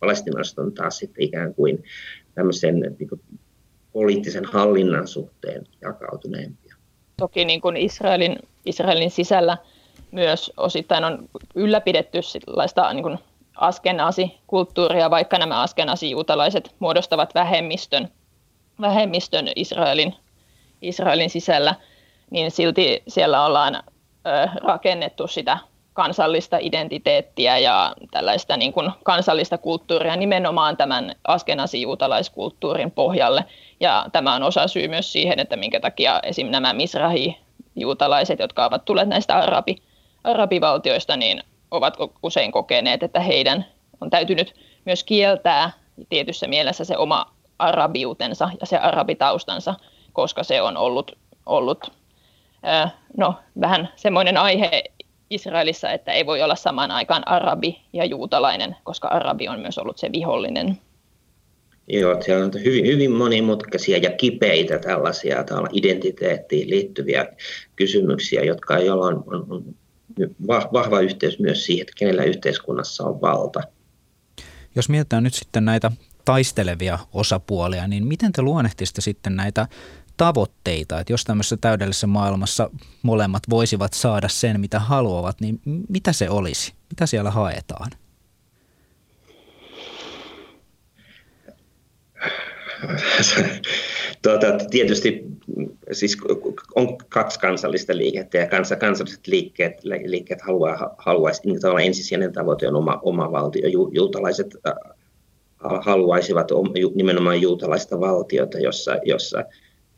[0.01, 1.85] palestinalaiset on taas sitten ikään kuin
[2.35, 3.21] tämmöisen niin kuin
[3.93, 6.77] poliittisen hallinnan suhteen jakautuneempia.
[7.17, 9.59] Toki niin kuin Israelin, Israelin sisällä
[10.11, 13.19] myös osittain on ylläpidetty sellaista niin kuin
[13.57, 18.09] askenasi-kulttuuria, vaikka nämä askenasi-juutalaiset muodostavat vähemmistön
[18.81, 20.15] vähemmistön Israelin,
[20.83, 21.75] Israelin sisällä,
[22.31, 23.81] niin silti siellä ollaan ö,
[24.65, 25.59] rakennettu sitä
[25.93, 33.45] kansallista identiteettiä ja tällaista niin kuin kansallista kulttuuria nimenomaan tämän askenasi-juutalaiskulttuurin pohjalle.
[33.81, 36.47] Ja tämä on osa syy myös siihen, että minkä takia esim.
[36.51, 39.77] nämä misrahi-juutalaiset, jotka ovat tulleet näistä arabi,
[40.25, 43.67] arabivaltioista, niin ovat usein kokeneet, että heidän
[44.01, 44.55] on täytynyt
[44.85, 45.71] myös kieltää
[46.09, 47.27] tietyssä mielessä se oma
[47.63, 49.75] arabiutensa ja se arabitaustansa,
[50.13, 51.13] koska se on ollut,
[51.47, 51.93] ollut
[53.17, 54.85] no, vähän semmoinen aihe
[55.31, 59.99] Israelissa, että ei voi olla samaan aikaan arabi ja juutalainen, koska arabi on myös ollut
[59.99, 60.79] se vihollinen.
[61.89, 67.27] Joo, siellä on hyvin, hyvin monimutkaisia ja kipeitä tällaisia identiteettiin liittyviä
[67.77, 69.75] kysymyksiä, jotka ei ole on, on, on
[70.73, 73.61] vahva yhteys myös siihen, että kenellä yhteiskunnassa on valta.
[74.75, 75.91] Jos mietitään nyt sitten näitä
[76.25, 79.69] taistelevia osapuolia, niin miten te luonnehtisitte sitten näitä
[80.17, 82.71] tavoitteita, että jos tämmöisessä täydellisessä maailmassa
[83.03, 86.73] molemmat voisivat saada sen, mitä haluavat, niin mitä se olisi?
[86.91, 87.91] Mitä siellä haetaan?
[94.23, 95.25] tuota, tietysti
[95.93, 96.17] siis
[96.75, 102.77] on kaksi kansallista liikettä ja kansa, kansalliset liikkeet, liikkeet haluaa, haluaisi, niin ensisijainen tavoite on
[102.77, 103.69] oma, oma valtio.
[103.69, 104.57] Ju, juutalaiset
[105.85, 106.49] haluaisivat
[106.95, 109.45] nimenomaan juutalaista valtiota, jossa, jossa,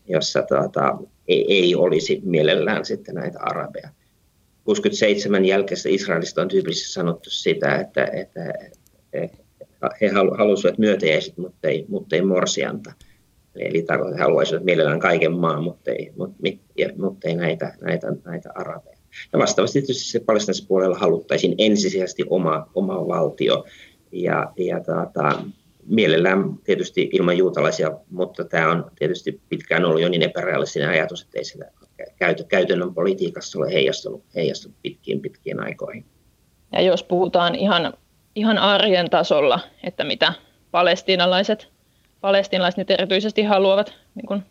[0.09, 0.99] jossa tuota,
[1.29, 3.89] ei, ei olisi mielellään sitten näitä arabeja.
[4.65, 8.55] 67 jälkeessä Israelista on tyypillisesti sanottu sitä, että, että
[10.01, 12.93] he halusivat myötäjäiset, mutta ei, mutta ei morsianta.
[13.57, 13.85] Eli
[14.17, 16.37] he haluaisivat mielellään kaiken maan, mutta ei, mutta,
[16.97, 18.99] mutta ei näitä, näitä, näitä arabeja.
[19.33, 20.21] Ja vastaavasti tietysti se
[20.69, 23.65] puolella haluttaisiin ensisijaisesti oma, oma valtio,
[24.15, 25.43] ja, ja tota,
[25.87, 31.39] mielellään tietysti ilman juutalaisia, mutta tämä on tietysti pitkään ollut jo niin epärealistinen ajatus, että
[31.39, 31.65] ei sitä
[32.49, 36.05] käytännön politiikassa ole heijastunut, heijastunut pitkiin pitkiin aikoihin.
[36.73, 37.95] Ja jos puhutaan ihan,
[38.35, 40.33] ihan arjen tasolla, että mitä
[40.71, 41.69] palestiinalaiset,
[42.21, 44.43] palestiinalaiset nyt erityisesti haluavat, niin kuin,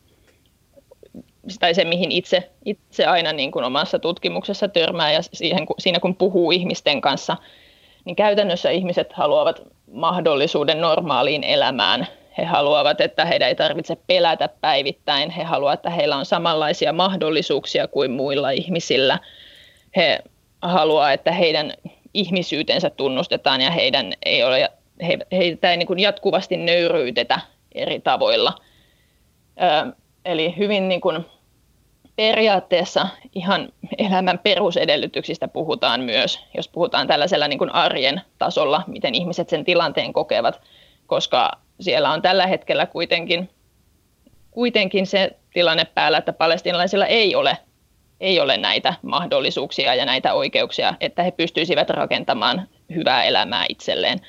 [1.60, 6.16] tai se mihin itse, itse aina niin kuin omassa tutkimuksessa törmää ja siihen, siinä kun
[6.16, 7.38] puhuu ihmisten kanssa–
[8.06, 9.62] niin käytännössä ihmiset haluavat
[9.92, 12.08] mahdollisuuden normaaliin elämään.
[12.38, 15.30] He haluavat, että heidän ei tarvitse pelätä päivittäin.
[15.30, 19.20] He haluavat, että heillä on samanlaisia mahdollisuuksia kuin muilla ihmisillä.
[19.96, 20.20] He
[20.62, 21.74] haluavat, että heidän
[22.14, 24.72] ihmisyytensä tunnustetaan ja heidän ei ole,
[25.08, 27.40] he, heitä ei niin jatkuvasti nöyryytetä
[27.76, 28.54] eri tavoilla.
[29.62, 29.94] Ö,
[30.26, 31.26] eli hyvin niin kuin
[32.16, 39.50] periaatteessa ihan elämän perusedellytyksistä puhutaan myös, jos puhutaan tällaisella niin kuin arjen tasolla, miten ihmiset
[39.50, 40.62] sen tilanteen kokevat,
[41.08, 43.50] koska siellä on tällä hetkellä kuitenkin,
[44.52, 47.58] kuitenkin se tilanne päällä, että palestinalaisilla ei ole,
[48.20, 54.20] ei ole näitä mahdollisuuksia ja näitä oikeuksia, että he pystyisivät rakentamaan hyvää elämää itselleen.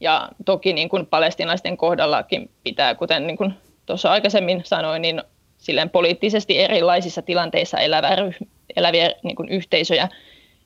[0.00, 3.54] Ja toki niin kuin palestinalaisten kohdallakin pitää, kuten niin kuin
[3.86, 5.22] tuossa aikaisemmin sanoin, niin
[5.64, 8.16] silleen poliittisesti erilaisissa tilanteissa eläviä,
[8.76, 10.08] eläviä niin kuin yhteisöjä,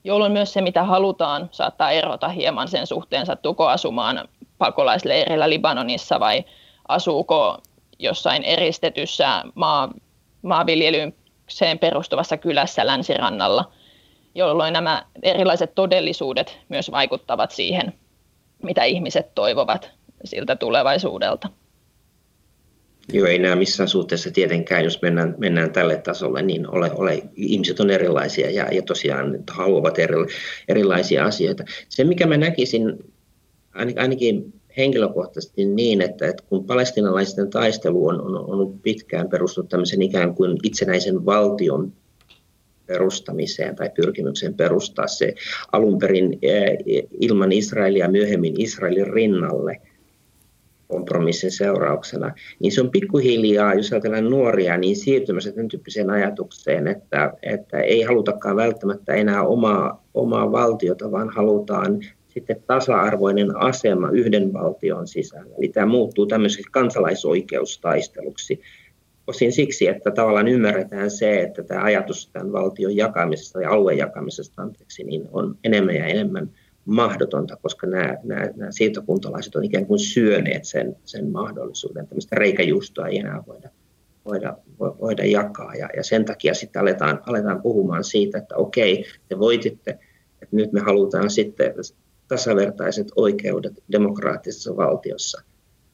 [0.04, 6.44] jolloin myös se, mitä halutaan, saattaa erota hieman sen suhteen, sattuuko asumaan pakolaisleirillä Libanonissa vai
[6.88, 7.58] asuuko
[7.98, 9.88] jossain eristetyssä maa,
[10.42, 13.72] maanviljelykseen perustuvassa kylässä länsirannalla,
[14.34, 17.92] jolloin nämä erilaiset todellisuudet myös vaikuttavat siihen,
[18.62, 19.90] mitä ihmiset toivovat
[20.24, 21.48] siltä tulevaisuudelta.
[23.12, 27.80] Joo, ei nämä missään suhteessa tietenkään, jos mennään, mennään tälle tasolle, niin ole, ole, ihmiset
[27.80, 30.16] on erilaisia ja, ja tosiaan haluavat eri,
[30.68, 31.64] erilaisia asioita.
[31.88, 32.98] Se, mikä mä näkisin
[33.96, 40.02] ainakin henkilökohtaisesti niin, että, että kun palestinalaisten taistelu on, on, on ollut pitkään perustunut tämmöisen
[40.02, 41.92] ikään kuin itsenäisen valtion
[42.86, 45.34] perustamiseen tai pyrkimykseen perustaa se
[45.72, 46.38] alun perin
[47.20, 49.80] ilman Israelia myöhemmin Israelin rinnalle–
[50.88, 57.32] kompromissin seurauksena, niin se on pikkuhiljaa, jos ajatellaan nuoria, niin siirtymässä tämän tyyppiseen ajatukseen, että,
[57.42, 65.08] että ei halutakaan välttämättä enää omaa, omaa valtiota, vaan halutaan sitten tasa-arvoinen asema yhden valtion
[65.08, 65.54] sisällä.
[65.58, 68.60] Eli tämä muuttuu tämmöiseksi kansalaisoikeustaisteluksi.
[69.26, 74.62] Osin siksi, että tavallaan ymmärretään se, että tämä ajatus tämän valtion jakamisesta ja alueen jakamisesta
[74.62, 76.50] anteeksi, niin on enemmän ja enemmän
[76.88, 82.06] mahdotonta, koska nämä, nämä, nämä siirtokuntalaiset on ikään kuin syöneet sen, sen mahdollisuuden.
[82.06, 83.68] Tämmöistä reikäjuustoa ei enää voida,
[84.24, 85.74] voida, voida jakaa.
[85.74, 89.90] Ja, ja sen takia sitten aletaan, aletaan puhumaan siitä, että okei, te voititte,
[90.42, 91.74] että nyt me halutaan sitten
[92.28, 95.42] tasavertaiset oikeudet demokraattisessa valtiossa.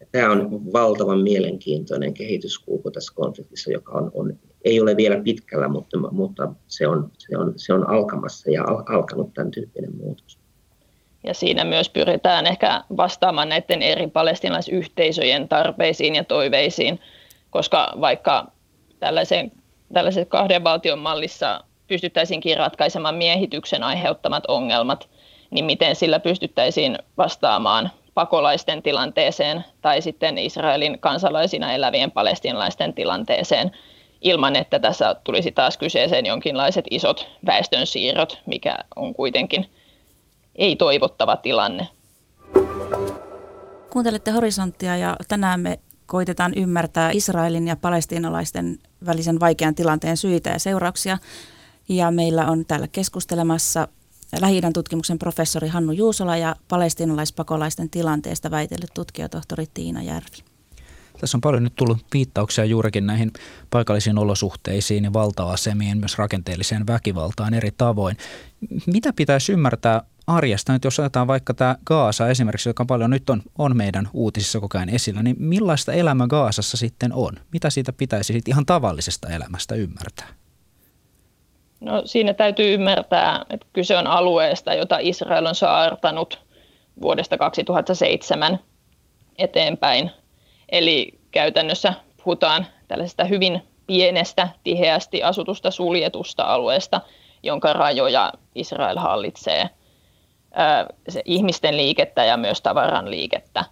[0.00, 5.68] Ja tämä on valtavan mielenkiintoinen kehityskulku tässä konfliktissa, joka on, on, ei ole vielä pitkällä,
[5.68, 10.43] mutta, mutta se, on, se, on, se on alkamassa ja al, alkanut tämän tyyppinen muutos.
[11.24, 17.00] Ja siinä myös pyritään ehkä vastaamaan näiden eri palestinaisyhteisöjen tarpeisiin ja toiveisiin,
[17.50, 18.46] koska vaikka
[19.00, 19.52] tällaisen,
[19.92, 25.08] tällaisen kahden valtion mallissa pystyttäisiinkin ratkaisemaan miehityksen aiheuttamat ongelmat,
[25.50, 33.70] niin miten sillä pystyttäisiin vastaamaan pakolaisten tilanteeseen tai sitten Israelin kansalaisina elävien palestinalaisten tilanteeseen
[34.20, 39.66] ilman, että tässä tulisi taas kyseeseen jonkinlaiset isot väestönsiirrot, mikä on kuitenkin
[40.54, 41.88] ei toivottava tilanne.
[43.90, 50.58] Kuuntelette horisonttia ja tänään me koitetaan ymmärtää Israelin ja palestiinalaisten välisen vaikean tilanteen syitä ja
[50.58, 51.18] seurauksia.
[51.88, 53.88] Ja meillä on täällä keskustelemassa
[54.40, 60.44] lähi tutkimuksen professori Hannu Juusola ja palestiinalaispakolaisten tilanteesta väitellyt tutkijatohtori Tiina Järvi.
[61.20, 63.32] Tässä on paljon nyt tullut viittauksia juurikin näihin
[63.70, 68.16] paikallisiin olosuhteisiin ja valta-asemiin, myös rakenteelliseen väkivaltaan eri tavoin.
[68.86, 73.42] Mitä pitäisi ymmärtää arjesta, nyt jos otetaan vaikka tämä Gaasa esimerkiksi, joka paljon nyt on,
[73.58, 77.32] on meidän uutisissa koko ajan esillä, niin millaista elämä Gaasassa sitten on?
[77.52, 80.26] Mitä siitä pitäisi sitten ihan tavallisesta elämästä ymmärtää?
[81.80, 86.40] No, siinä täytyy ymmärtää, että kyse on alueesta, jota Israel on saartanut
[87.02, 88.58] vuodesta 2007
[89.38, 90.10] eteenpäin.
[90.68, 97.00] Eli käytännössä puhutaan tällaisesta hyvin pienestä, tiheästi asutusta, suljetusta alueesta,
[97.42, 99.70] jonka rajoja Israel hallitsee–
[101.08, 103.64] se ihmisten liikettä ja myös tavaran liikettä.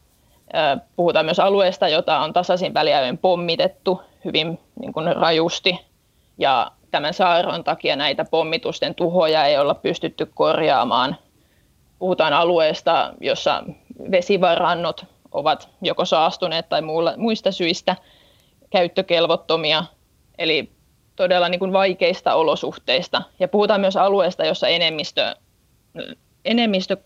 [0.97, 5.79] Puhutaan myös alueesta, jota on tasaisin väliajoin pommitettu hyvin niin kuin rajusti
[6.38, 11.16] ja tämän saaron takia näitä pommitusten tuhoja ei olla pystytty korjaamaan.
[11.99, 13.64] Puhutaan alueesta, jossa
[14.11, 16.83] vesivarannot ovat joko saastuneet tai
[17.16, 17.97] muista syistä
[18.71, 19.85] käyttökelvottomia,
[20.38, 20.71] eli
[21.16, 23.23] todella niin kuin vaikeista olosuhteista.
[23.40, 25.35] Ja puhutaan myös alueesta, jossa enemmistö
[26.45, 26.97] enemmistö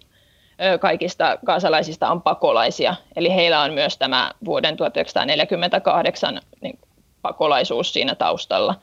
[0.80, 6.78] kaikista kansalaisista on pakolaisia, eli heillä on myös tämä vuoden 1948 niin
[7.22, 8.74] pakolaisuus siinä taustalla.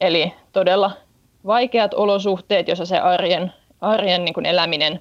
[0.00, 0.90] Eli todella
[1.46, 5.00] vaikeat olosuhteet, jossa se arjen, arjen niin kuin eläminen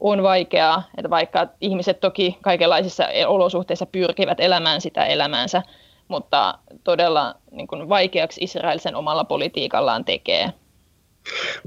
[0.00, 5.62] on vaikeaa, että vaikka ihmiset toki kaikenlaisissa olosuhteissa pyrkivät elämään sitä elämäänsä,
[6.08, 10.52] mutta todella niin kuin vaikeaksi Israel sen omalla politiikallaan tekee.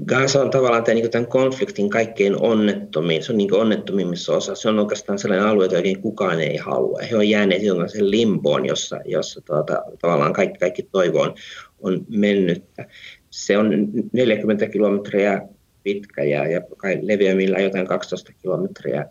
[0.06, 4.54] Gaza on tavallaan tämän, niin tämän konfliktin kaikkein onnettomin, se on niin onnettomimmissa osa.
[4.54, 7.00] Se on oikeastaan sellainen alue, jota oikein kukaan ei halua.
[7.10, 11.34] He on jääneet sen limboon, jossa, jossa tuota, tavallaan kaikki, kaikki toivo on,
[11.80, 12.86] on mennyttä.
[13.30, 15.42] Se on 40 kilometriä
[15.82, 16.60] pitkä ja, ja
[17.02, 19.06] leveämmillään jotain 12 kilometriä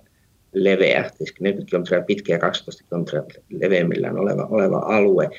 [0.54, 5.30] leveä, siis 40 kilometriä pitkä ja 12 kilometriä leveämmillään oleva, oleva alue,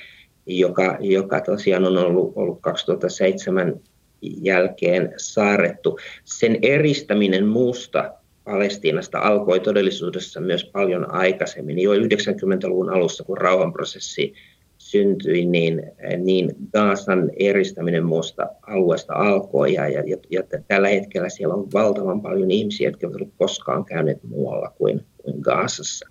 [0.46, 3.80] joka, joka tosiaan on ollut, ollut 2007
[4.22, 5.98] jälkeen saarrettu.
[6.24, 11.78] Sen eristäminen muusta Palestiinasta alkoi todellisuudessa myös paljon aikaisemmin.
[11.78, 14.34] Jo 90-luvun alussa, kun rauhanprosessi
[14.78, 15.82] syntyi, niin,
[16.16, 19.74] niin Gaasan eristäminen muusta alueesta alkoi.
[19.74, 24.24] Ja, ja, ja tällä hetkellä siellä on valtavan paljon ihmisiä, jotka eivät ole koskaan käyneet
[24.24, 26.08] muualla kuin, kuin Gaasassa.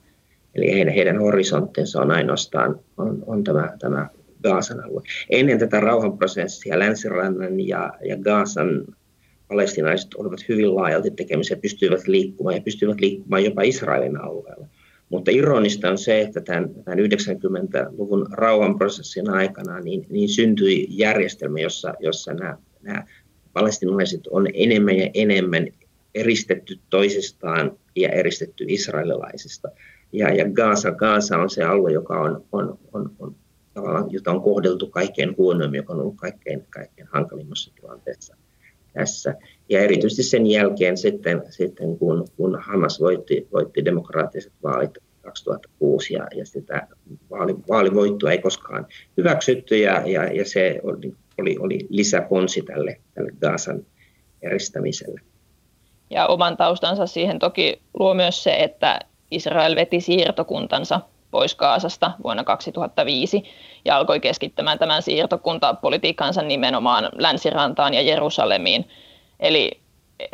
[0.55, 4.09] Eli heidän, heidän horisonttinsa on ainoastaan on, on tämä, tämä
[4.43, 5.01] Gaasan alue.
[5.29, 8.85] Ennen tätä rauhanprosessia Länsirannan ja, ja Gaasan
[9.47, 14.67] palestinaiset olivat hyvin laajalti tekemisiä, pystyivät liikkumaan ja pystyivät liikkumaan jopa Israelin alueella.
[15.09, 21.93] Mutta ironista on se, että tämän, tämän 90-luvun rauhanprosessin aikana niin, niin syntyi järjestelmä, jossa,
[21.99, 23.03] jossa nämä, nämä
[23.53, 25.67] palestinaiset on enemmän ja enemmän
[26.15, 29.69] eristetty toisistaan ja eristetty israelilaisista.
[30.13, 33.35] Ja, ja Gaza, Gaza on se alue, joka on, on, on, on
[33.81, 38.35] tavallaan, jota on kohdeltu kaikkein huonoimmin, joka on ollut kaikkein, kaikkein hankalimmassa tilanteessa
[38.93, 39.35] tässä.
[39.69, 46.27] Ja erityisesti sen jälkeen sitten, sitten kun, kun Hamas voitti, voitti demokraattiset vaalit 2006 ja,
[46.35, 46.87] ja sitä
[47.29, 48.87] vaali, vaalivoittoa ei koskaan
[49.17, 53.85] hyväksytty ja, ja, ja se oli, oli, oli lisäponsi tälle, tälle Gaasan
[54.41, 55.21] eristämiselle.
[56.09, 58.99] Ja oman taustansa siihen toki luo myös se, että
[59.31, 63.43] Israel veti siirtokuntansa pois Kaasasta vuonna 2005
[63.85, 68.89] ja alkoi keskittämään tämän siirtokuntapolitiikkansa nimenomaan Länsirantaan ja Jerusalemiin.
[69.39, 69.71] Eli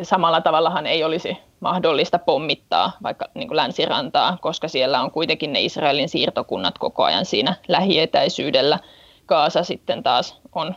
[0.02, 5.60] samalla tavallahan ei olisi mahdollista pommittaa vaikka niin kuin länsirantaa, koska siellä on kuitenkin ne
[5.60, 8.78] Israelin siirtokunnat koko ajan siinä lähietäisyydellä.
[9.26, 10.74] Kaasa sitten taas on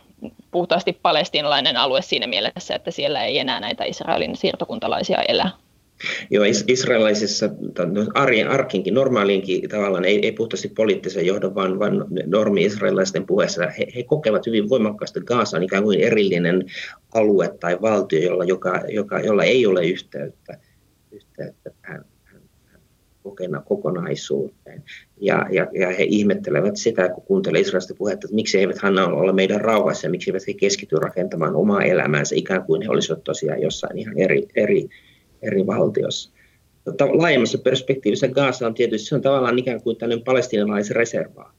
[0.50, 5.50] puhtaasti palestinalainen alue siinä mielessä, että siellä ei enää näitä Israelin siirtokuntalaisia elä.
[6.30, 7.46] Joo, israelaisissa
[7.92, 8.06] no,
[8.48, 14.46] arkinkin, normaaliinkin tavallaan, ei, ei puhtaasti poliittisen johdon, vaan, vaan normi-israelaisten puheessa, he, he kokevat
[14.46, 16.64] hyvin voimakkaasti Gaasan ikään kuin erillinen
[17.14, 20.58] alue tai valtio, jolla, joka, joka, jolla ei ole yhteyttä,
[21.12, 22.04] yhteyttä tähän,
[23.22, 24.82] kokena kokonaisuuteen.
[25.20, 29.32] Ja, ja, ja he ihmettelevät sitä, kun kuuntelee israelista puhetta, että miksi eivät hän olla
[29.32, 33.98] meidän rauhassa miksi eivät he keskity rakentamaan omaa elämäänsä, ikään kuin he olisivat tosiaan jossain
[33.98, 34.88] ihan eri, eri
[35.42, 36.32] eri valtiossa.
[36.86, 41.54] Mutta laajemmassa perspektiivissä Gaza on tietysti se on tavallaan ikään kuin tällainen palestinalaisreservaa.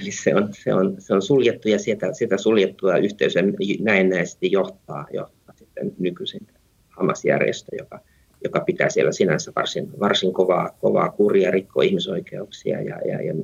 [0.00, 3.42] Eli se on, se on, se on suljettu ja sitä, sitä suljettua yhteisöä
[3.80, 6.46] näennäisesti johtaa, johtaa sitten nykyisin
[6.88, 8.00] Hamas-järjestö, joka,
[8.44, 13.34] joka pitää siellä sinänsä varsin, varsin kovaa, kovaa kuria, rikkoo ihmisoikeuksia ja, ja, ja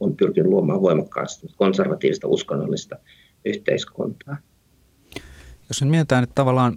[0.00, 2.96] on pyrkinyt luomaan voimakkaasti konservatiivista uskonnollista
[3.44, 4.36] yhteiskuntaa.
[5.68, 6.76] Jos nyt mietitään, että tavallaan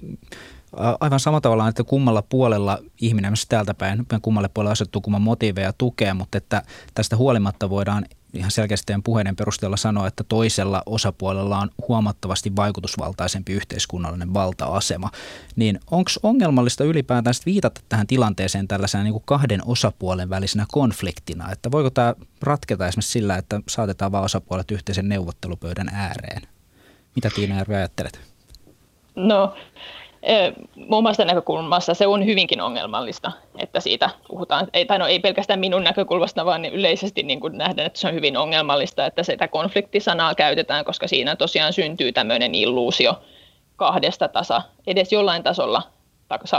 [0.99, 5.73] aivan samalla tavalla, että kummalla puolella ihminen myös täältä päin, kummalle puolelle asettuu kumman motiiveja
[5.73, 6.61] tukea, mutta että
[6.93, 14.33] tästä huolimatta voidaan ihan selkeästi puheiden perusteella sanoa, että toisella osapuolella on huomattavasti vaikutusvaltaisempi yhteiskunnallinen
[14.33, 15.11] valta-asema.
[15.55, 21.51] Niin onko ongelmallista ylipäätään viitata tähän tilanteeseen tällaisena niin kuin kahden osapuolen välisenä konfliktina?
[21.51, 26.41] Että voiko tämä ratketa esimerkiksi sillä, että saatetaan vain osapuolet yhteisen neuvottelupöydän ääreen?
[27.15, 28.19] Mitä Tiina Järvi ajattelet?
[29.15, 29.55] No
[30.75, 34.67] Muun muassa näkökulmassa se on hyvinkin ongelmallista, että siitä puhutaan.
[34.73, 38.13] Ei, tai no, ei pelkästään minun näkökulmasta, vaan yleisesti niin kuin nähdään, että se on
[38.13, 43.13] hyvin ongelmallista, että sitä konfliktisanaa käytetään, koska siinä tosiaan syntyy tämmöinen illuusio
[43.75, 45.81] kahdesta tasa, edes jollain tasolla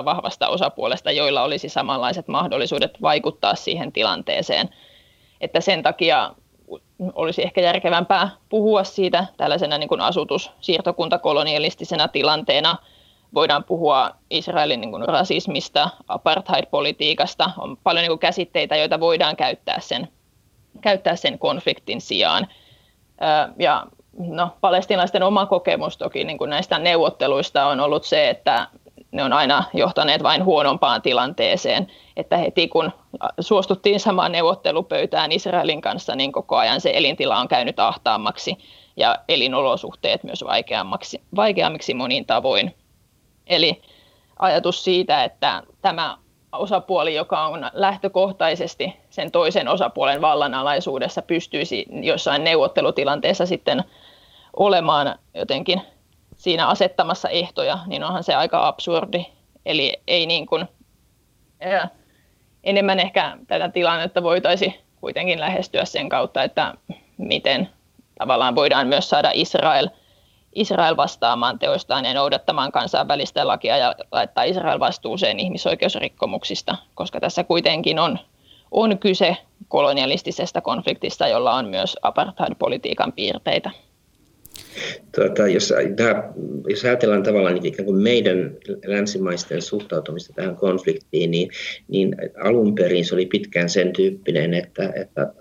[0.05, 4.69] vahvasta osapuolesta, joilla olisi samanlaiset mahdollisuudet vaikuttaa siihen tilanteeseen.
[5.41, 6.31] Että sen takia
[7.15, 12.77] olisi ehkä järkevämpää puhua siitä tällaisena niin kuin asutus- siirtokuntakolonialistisena tilanteena–
[13.37, 17.51] voidaan puhua Israelin niin kuin rasismista, apartheid-politiikasta.
[17.59, 20.09] On paljon niin kuin käsitteitä, joita voidaan käyttää sen,
[20.81, 22.47] käyttää sen konfliktin sijaan.
[23.59, 23.87] Ja
[24.19, 28.69] no, palestinalaisten oma kokemus toki niin kuin näistä neuvotteluista on ollut se, että
[29.13, 32.93] ne on aina johtaneet vain huonompaan tilanteeseen, että heti kun
[33.41, 38.59] suostuttiin samaan neuvottelupöytään Israelin kanssa, niin koko ajan se elintila on käynyt ahtaammaksi
[38.97, 42.75] ja elinolosuhteet myös vaikeammiksi, vaikeammiksi monin tavoin.
[43.47, 43.83] Eli
[44.39, 46.19] ajatus siitä, että tämä
[46.53, 53.85] osapuoli, joka on lähtökohtaisesti sen toisen osapuolen vallanalaisuudessa, pystyisi jossain neuvottelutilanteessa sitten
[54.57, 55.83] olemaan jotenkin
[56.37, 59.27] siinä asettamassa ehtoja, niin onhan se aika absurdi.
[59.67, 60.69] Eli ei niin kuin,
[62.65, 66.75] enemmän ehkä tätä tilannetta voitaisiin kuitenkin lähestyä sen kautta, että
[67.17, 67.69] miten
[68.19, 69.89] tavallaan voidaan myös saada Israel–
[70.57, 77.99] Israel vastaamaan teoistaan ja noudattamaan kansainvälistä lakia ja laittaa Israel vastuuseen ihmisoikeusrikkomuksista, koska tässä kuitenkin
[77.99, 78.19] on,
[78.71, 79.37] on kyse
[79.69, 83.71] kolonialistisesta konfliktista, jolla on myös apartheid-politiikan piirteitä.
[85.15, 86.33] Tuota, jos, tämä,
[86.69, 91.51] jos ajatellaan tavallaan ikään kuin meidän länsimaisten suhtautumista tähän konfliktiin, niin,
[91.89, 95.33] niin alun perin se oli pitkään sen tyyppinen, että, että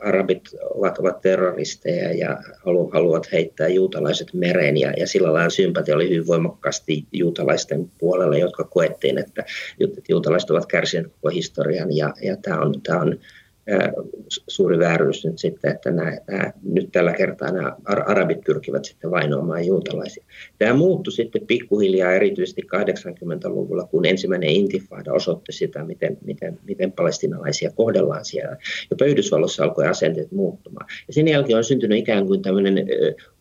[0.00, 6.08] arabit ovat, ovat terroristeja ja haluavat heittää juutalaiset mereen ja, ja sillä lailla sympatia oli
[6.10, 9.44] hyvin voimakkaasti juutalaisten puolella, jotka koettiin, että,
[9.80, 13.18] että juutalaiset ovat kärsineet koko historian ja, ja tämä on, tämä on
[14.48, 19.66] suuri vääryys nyt sitten, että nämä, nämä, nyt tällä kertaa nämä arabit pyrkivät sitten vainoamaan
[19.66, 20.24] juutalaisia.
[20.58, 27.70] Tämä muuttui sitten pikkuhiljaa erityisesti 80-luvulla, kun ensimmäinen intifada osoitti sitä, miten, miten, miten palestinalaisia
[27.70, 28.56] kohdellaan siellä.
[28.90, 30.86] Jopa Yhdysvalloissa alkoi asenteet muuttumaan.
[31.06, 32.86] Ja sen jälkeen on syntynyt ikään kuin tämmöinen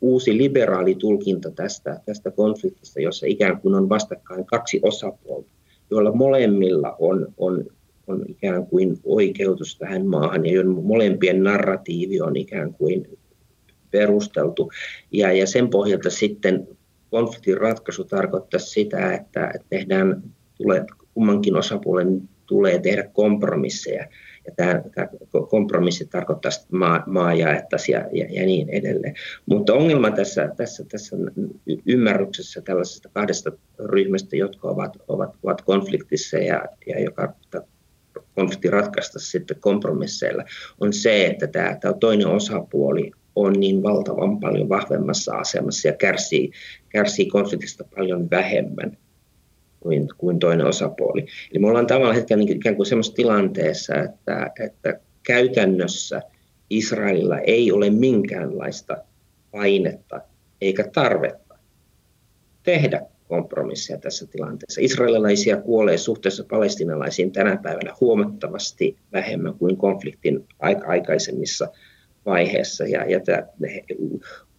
[0.02, 5.50] uusi liberaali tulkinta tästä, tästä konfliktista, jossa ikään kuin on vastakkain kaksi osapuolta,
[5.90, 7.66] joilla molemmilla on, on
[8.08, 13.08] on ikään kuin oikeutus tähän maahan ja molempien narratiivi on ikään kuin
[13.92, 14.72] perusteltu.
[15.12, 16.68] Ja, ja sen pohjalta sitten
[17.12, 20.24] konfliktin ratkaisu tarkoittaa sitä, että, tehdään,
[20.58, 24.08] tulee, kummankin osapuolen tulee tehdä kompromisseja.
[24.46, 25.08] Ja tämä, tämä
[25.50, 29.16] kompromissi tarkoittaa maa, maa jaettaisiin ja, ja, ja niin edelleen.
[29.46, 31.18] Mutta ongelma tässä, tässä, tässä
[31.86, 37.34] ymmärryksessä tällaisesta kahdesta ryhmästä, jotka ovat, ovat, ovat konfliktissa ja, ja joka
[38.36, 40.44] konflikti ratkaista sitten kompromisseilla,
[40.80, 46.52] on se, että tämä, tämä toinen osapuoli on niin valtavan paljon vahvemmassa asemassa ja kärsii,
[46.90, 48.98] kärsii konfliktista paljon vähemmän
[49.80, 51.26] kuin, kuin toinen osapuoli.
[51.52, 56.22] Eli me ollaan tavallaan hetkellä niin ikään kuin sellaisessa tilanteessa, että, että käytännössä
[56.70, 58.98] Israelilla ei ole minkäänlaista
[59.52, 60.22] painetta
[60.62, 61.56] eikä tarvetta
[62.64, 63.02] tehdä
[63.34, 64.82] kompromisseja tässä tilanteessa.
[64.82, 71.68] Israelilaisia kuolee suhteessa palestinalaisiin tänä päivänä huomattavasti vähemmän kuin konfliktin aika aikaisemmissa
[72.26, 72.84] vaiheessa.
[72.84, 73.44] Ja, ja tämä,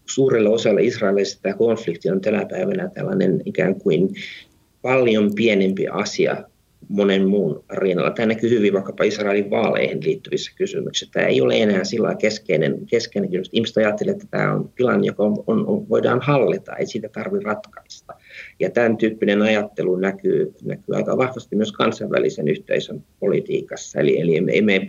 [0.06, 4.08] suurella osalla israelilaisista tämä konflikti on tänä päivänä tällainen ikään kuin
[4.82, 6.44] paljon pienempi asia
[6.89, 8.11] monen muun rinnalla.
[8.11, 11.12] Tämä näkyy hyvin vaikkapa Israelin vaaleihin liittyvissä kysymyksissä.
[11.12, 13.51] Tämä ei ole enää sillä keskeinen, keskeinen kysymys.
[13.53, 17.45] Ihmiset ajattelevat, että tämä on tilanne, joka on, on, on, voidaan hallita, ei siitä tarvitse
[17.45, 18.14] ratkaista.
[18.61, 24.01] Ja tämän tyyppinen ajattelu näkyy, näkyy aika vahvasti myös kansainvälisen yhteisön politiikassa.
[24.01, 24.89] Eli, eli me emme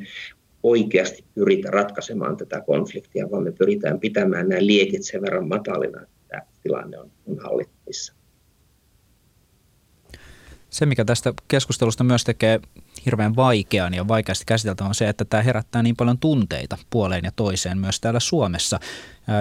[0.63, 6.15] oikeasti pyritä ratkaisemaan tätä konfliktia, vaan me pyritään pitämään nämä liekit sen verran matalina, että
[6.27, 8.24] tämä tilanne on, on hallittavissa.
[10.75, 12.59] Se, mikä tästä keskustelusta myös tekee
[13.05, 17.31] hirveän vaikean ja vaikeasti käsiteltävän on se, että tämä herättää niin paljon tunteita puoleen ja
[17.35, 18.79] toiseen myös täällä Suomessa.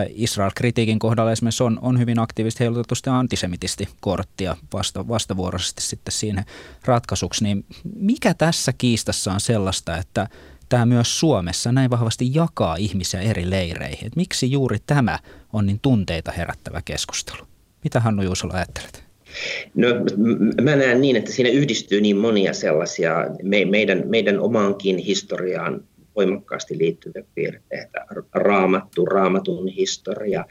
[0.08, 6.44] Israel-kritiikin kohdalla esimerkiksi on, on hyvin aktiivisesti heilutettu sitä antisemitisti korttia vasta, vastavuoroisesti sitten siinä
[6.84, 7.44] ratkaisuksi.
[7.44, 7.64] Niin
[7.96, 10.28] mikä tässä kiistassa on sellaista, että
[10.68, 14.06] tämä myös Suomessa näin vahvasti jakaa ihmisiä eri leireihin?
[14.06, 15.18] Et miksi juuri tämä
[15.52, 17.46] on niin tunteita herättävä keskustelu?
[17.84, 19.03] Mitä Hannu Juusola ajattelet?
[19.74, 19.88] No,
[20.62, 25.84] mä näen niin, että siinä yhdistyy niin monia sellaisia me, meidän, meidän omaankin historiaan
[26.16, 28.06] voimakkaasti liittyviä piirteitä.
[28.34, 30.44] Raamattu, raamatun historia,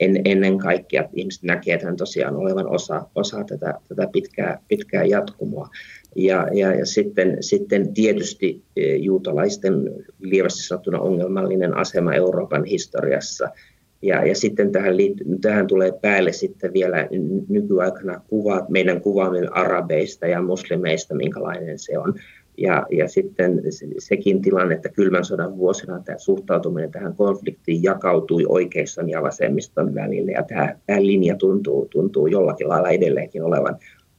[0.00, 5.68] en, ennen kaikkea ihmiset näkevät tämän tosiaan olevan osa, osa tätä, tätä pitkää, pitkää jatkumoa.
[6.16, 9.74] Ja, ja, ja sitten, sitten tietysti e, juutalaisten
[10.20, 13.48] lievästi sanottuna ongelmallinen asema Euroopan historiassa–
[14.04, 17.08] ja, ja sitten tähän, liitty, tähän tulee päälle sitten vielä
[17.48, 22.14] nykyaikana kuvat, meidän kuvaamme arabeista ja muslimeista, minkälainen se on.
[22.58, 23.62] Ja, ja sitten
[23.98, 30.32] sekin tilanne, että kylmän sodan vuosina tämä suhtautuminen tähän konfliktiin jakautui oikeiston ja vasemmiston välille.
[30.32, 33.76] Ja tämä, tämä linja tuntuu, tuntuu jollakin lailla edelleenkin olevan,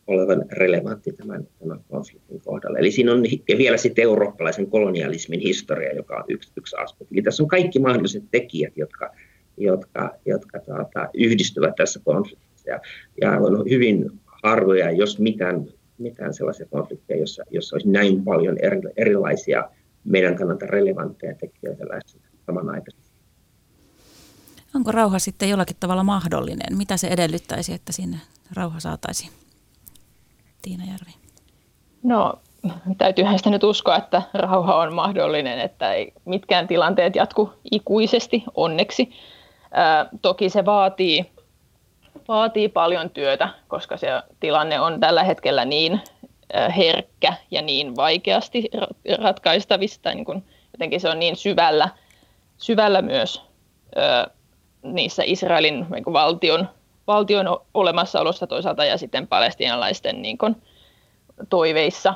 [0.08, 2.78] olevan relevantti tämän, tämän konfliktin kohdalla.
[2.78, 7.16] Eli siinä on ja vielä sitten eurooppalaisen kolonialismin historia, joka on yksi, yksi aspekti.
[7.16, 9.12] Eli tässä on kaikki mahdolliset tekijät, jotka,
[9.58, 12.70] jotka, jotka tuota, yhdistyvät tässä konfliktissa.
[12.70, 12.80] Ja,
[13.22, 14.12] ja on hyvin
[14.43, 15.66] harvoja, jos mitään,
[15.97, 19.70] mitään sellaisia konflikteja, jossa, jossa olisi näin paljon eri, erilaisia
[20.03, 23.16] meidän kannalta relevantteja tekijöitä läsnä samanaikaisesti.
[24.76, 26.78] Onko rauha sitten jollakin tavalla mahdollinen?
[26.78, 28.18] Mitä se edellyttäisi, että sinne
[28.53, 29.32] rauha saataisiin?
[30.62, 31.12] Tiina Järvi.
[32.03, 32.39] No
[32.97, 39.10] täytyyhän sitä nyt uskoa, että rauha on mahdollinen, että ei mitkään tilanteet jatku ikuisesti, onneksi.
[40.21, 41.32] Toki se vaatii,
[42.28, 44.07] vaatii paljon työtä, koska se
[44.39, 46.01] tilanne on tällä hetkellä niin
[46.78, 48.69] herkkä ja niin vaikeasti
[49.23, 50.13] ratkaistavista.
[50.13, 51.89] Niin kun, jotenkin se on niin syvällä,
[52.57, 53.41] syvällä myös
[54.82, 56.69] niissä Israelin niin valtion,
[57.07, 60.61] valtion olemassaolossa toisaalta ja sitten palestiinalaisten niin kun,
[61.49, 62.13] toiveissa.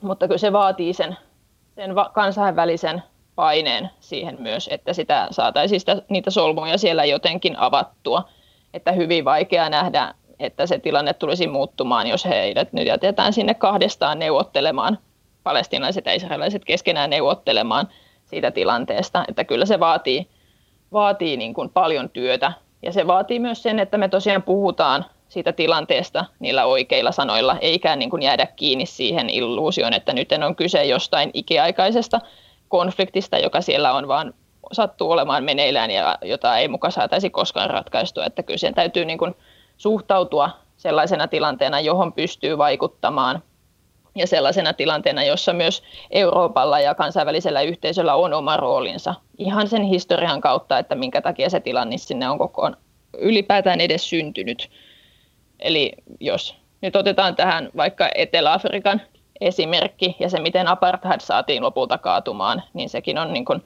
[0.00, 1.16] mutta kyllä se vaatii sen,
[1.74, 3.02] sen kansainvälisen
[3.36, 8.28] paineen siihen myös, että sitä saataisiin sitä, niitä solmuja siellä jotenkin avattua.
[8.74, 14.18] Että hyvin vaikea nähdä, että se tilanne tulisi muuttumaan, jos heidät nyt jätetään sinne kahdestaan
[14.18, 14.98] neuvottelemaan,
[15.42, 17.88] palestinaiset ja israelilaiset keskenään neuvottelemaan
[18.24, 19.24] siitä tilanteesta.
[19.28, 20.26] Että kyllä se vaatii,
[20.92, 25.52] vaatii niin kuin paljon työtä ja se vaatii myös sen, että me tosiaan puhutaan siitä
[25.52, 30.84] tilanteesta niillä oikeilla sanoilla, eikä niin kuin jäädä kiinni siihen illuusioon, että nyt on kyse
[30.84, 32.20] jostain ikiaikaisesta
[32.68, 34.34] konfliktista, joka siellä on vaan
[34.72, 38.24] sattuu olemaan meneillään ja jota ei muka saataisi koskaan ratkaistua.
[38.24, 39.34] Että kyllä sen täytyy niin kuin
[39.76, 43.42] suhtautua sellaisena tilanteena, johon pystyy vaikuttamaan
[44.14, 50.40] ja sellaisena tilanteena, jossa myös Euroopalla ja kansainvälisellä yhteisöllä on oma roolinsa ihan sen historian
[50.40, 52.76] kautta, että minkä takia se tilanne sinne on kokoon
[53.18, 54.70] ylipäätään edes syntynyt.
[55.58, 59.02] Eli jos nyt otetaan tähän vaikka Etelä-Afrikan
[59.40, 63.62] esimerkki ja se, miten apartheid saatiin lopulta kaatumaan, niin sekin on niin kuin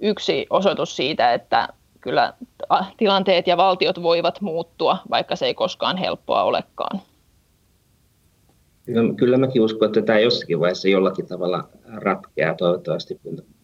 [0.00, 1.68] yksi osoitus siitä, että
[2.00, 2.32] kyllä
[2.96, 7.00] tilanteet ja valtiot voivat muuttua, vaikka se ei koskaan helppoa olekaan.
[8.84, 13.20] Kyllä, kyllä mäkin uskon, että tämä jossakin vaiheessa jollakin tavalla ratkeaa toivottavasti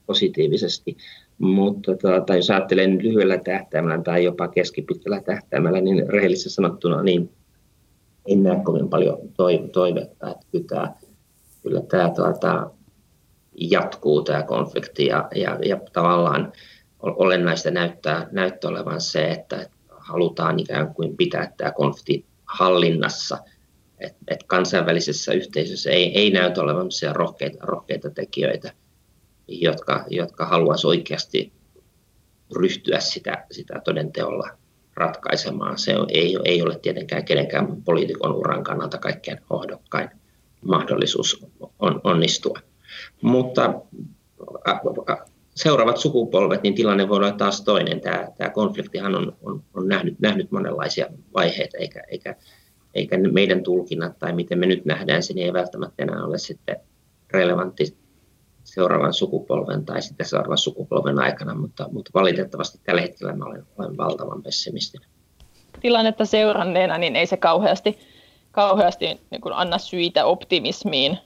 [0.07, 0.97] positiivisesti.
[1.39, 7.31] Mutta tuota, jos ajattelen lyhyellä tähtäimellä tai jopa keskipitkällä tähtäimellä, niin rehellisesti sanottuna niin
[8.29, 9.19] en näe kovin paljon
[9.73, 10.95] toivetta, että kyllä tämä,
[11.65, 12.71] kyllä tämä tuota,
[13.55, 16.53] jatkuu tämä konflikti ja, ja, ja tavallaan
[17.03, 23.39] olennaista näyttää, näyttää olevan se, että halutaan ikään kuin pitää tämä konflikti hallinnassa,
[23.99, 28.73] että et kansainvälisessä yhteisössä ei, ei näytä olevan rohkeita, rohkeita tekijöitä,
[29.49, 31.53] jotka, jotka haluaisivat oikeasti
[32.57, 34.49] ryhtyä sitä, sitä todenteolla
[34.95, 35.79] ratkaisemaan.
[35.79, 40.11] Se ei, ei ole tietenkään kenenkään poliitikon uran kannalta kaikkein hohdokkain
[40.65, 41.47] mahdollisuus
[41.79, 42.59] on, onnistua.
[43.23, 43.75] Mutta
[45.55, 48.01] seuraavat sukupolvet, niin tilanne voi olla taas toinen.
[48.01, 52.37] Tämä, tämä konfliktihan on, on, on nähnyt, nähnyt monenlaisia vaiheita, eikä, eikä,
[52.95, 56.77] eikä meidän tulkinnat tai miten me nyt nähdään sen, ei välttämättä enää ole sitten
[57.31, 57.97] relevantti
[58.65, 63.97] seuraavan sukupolven tai sitten seuraavan sukupolven aikana, mutta, mutta valitettavasti tällä hetkellä mä olen, olen
[63.97, 65.09] valtavan pessimistinen.
[65.81, 67.99] Tilannetta seuranneena, niin ei se kauheasti,
[68.55, 71.19] kauheasti niin kuin anna syitä optimismiin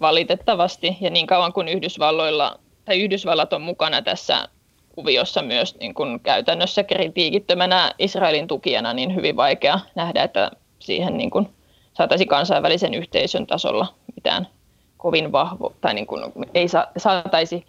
[0.00, 0.96] valitettavasti.
[1.00, 4.48] Ja niin kauan kuin Yhdysvalloilla, tai Yhdysvallat on mukana tässä
[4.94, 11.30] kuviossa myös niin kuin käytännössä kritiikittömänä Israelin tukijana, niin hyvin vaikea nähdä, että siihen niin
[11.30, 11.48] kuin
[11.92, 14.48] saataisiin kansainvälisen yhteisön tasolla mitään
[14.96, 17.66] kovin vahvo, tai niin kuin ei sa, saataisi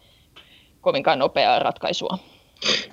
[0.82, 2.18] kovinkaan nopeaa ratkaisua.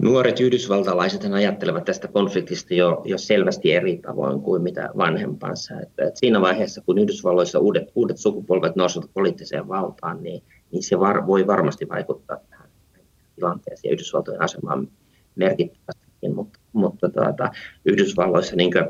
[0.02, 5.74] Nuoret yhdysvaltalaiset ajattelevat tästä konfliktista jo, jo selvästi eri tavoin kuin mitä vanhempansa.
[5.80, 10.42] Että, että siinä vaiheessa, kun Yhdysvalloissa uudet, uudet sukupolvet nousevat poliittiseen valtaan, niin,
[10.72, 12.68] niin se var, voi varmasti vaikuttaa tähän
[13.34, 14.88] tilanteeseen ja Yhdysvaltojen asemaan
[15.34, 16.34] merkittävästikin.
[16.34, 17.50] Mutta, mutta tuota,
[17.84, 18.84] Yhdysvalloissa, niin kuin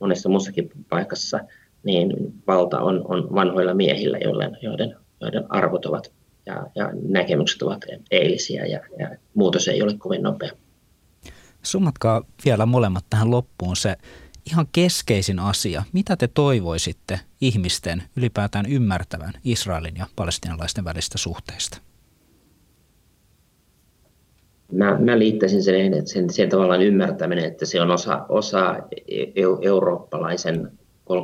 [0.00, 1.40] monessa muussakin paikassa,
[1.82, 6.12] niin valta on, on vanhoilla miehillä, joiden, joiden arvot ovat
[6.50, 10.52] ja, ja näkemykset ovat eilisiä ja, ja muutos ei ole kovin nopea.
[11.62, 13.96] Summatkaa vielä molemmat tähän loppuun se
[14.46, 15.82] ihan keskeisin asia.
[15.92, 21.78] Mitä te toivoisitte ihmisten ylipäätään ymmärtävän Israelin ja palestinalaisten välistä suhteista?
[24.72, 28.76] Mä, mä liittäisin sen, että sen, sen tavallaan ymmärtäminen, että se on osa, osa
[29.62, 30.70] eurooppalaisen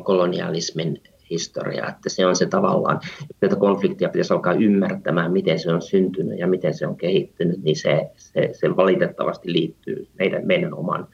[0.04, 5.72] kolonialismin historiaa, että se on se tavallaan, että tätä konfliktia pitäisi alkaa ymmärtämään, miten se
[5.72, 10.74] on syntynyt ja miten se on kehittynyt, niin se, se, se valitettavasti liittyy meidän, meidän
[10.74, 11.08] oman,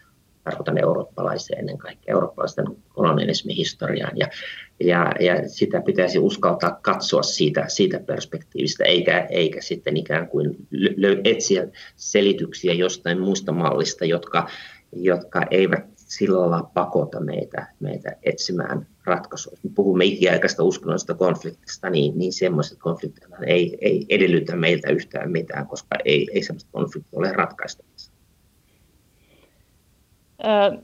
[0.45, 4.29] tarkoitan eurooppalaiseen ennen kaikkea, eurooppalaisten kolonialismin historiaan, ja,
[4.81, 10.57] ja, ja sitä pitäisi uskaltaa katsoa siitä, siitä perspektiivistä, eikä, eikä sitten ikään kuin
[11.25, 14.49] etsiä selityksiä jostain muista mallista, jotka,
[14.93, 15.85] jotka eivät
[16.17, 19.53] sillä lailla pakota meitä, meitä etsimään ratkaisua.
[19.53, 25.67] Jos puhumme ikiaikaista uskonnollisesta konfliktista, niin, niin semmoiset konfliktit ei, ei edellytä meiltä yhtään mitään,
[25.67, 28.13] koska ei, ei semmoista konfliktia ole ratkaistavissa.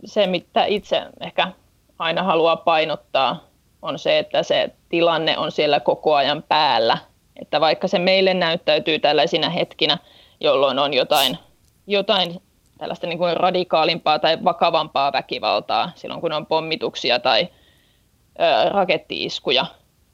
[0.05, 1.53] Se, mitä itse ehkä
[1.99, 3.49] aina haluaa painottaa,
[3.83, 6.99] on se, että se tilanne on siellä koko ajan päällä.
[7.43, 9.99] Että vaikka se meille näyttäytyy tällaisina hetkinä,
[10.41, 11.39] jolloin on jotain,
[11.87, 12.41] jotain
[12.79, 17.49] tällaista niin kuin radikaalimpaa tai vakavampaa väkivaltaa silloin, kun on pommituksia tai
[18.41, 19.67] ö, rakettiiskuja,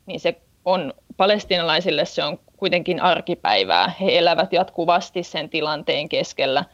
[0.06, 3.92] niin se on palestinalaisille se on kuitenkin arkipäivää.
[4.00, 6.64] He elävät jatkuvasti sen tilanteen keskellä.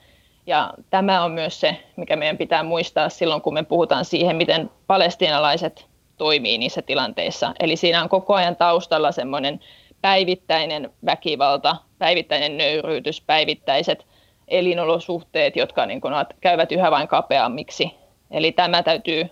[0.46, 4.70] Ja tämä on myös se, mikä meidän pitää muistaa silloin, kun me puhutaan siihen, miten
[4.86, 5.86] palestinalaiset
[6.16, 7.54] toimii niissä tilanteissa.
[7.60, 9.60] Eli siinä on koko ajan taustalla semmoinen
[10.00, 14.06] päivittäinen väkivalta, päivittäinen nöyryytys, päivittäiset
[14.50, 17.90] elinolosuhteet, jotka niin kuin, käyvät yhä vain kapeammiksi.
[18.30, 19.24] Eli tämä täytyy,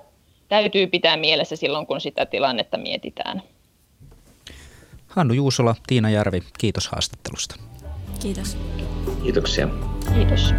[0.49, 3.43] täytyy pitää mielessä silloin, kun sitä tilannetta mietitään.
[5.07, 7.57] Hannu Juusola, Tiina Järvi, kiitos haastattelusta.
[8.23, 8.59] Kiitos.
[9.23, 9.69] Kiitoksia.
[10.15, 10.55] Kiitos.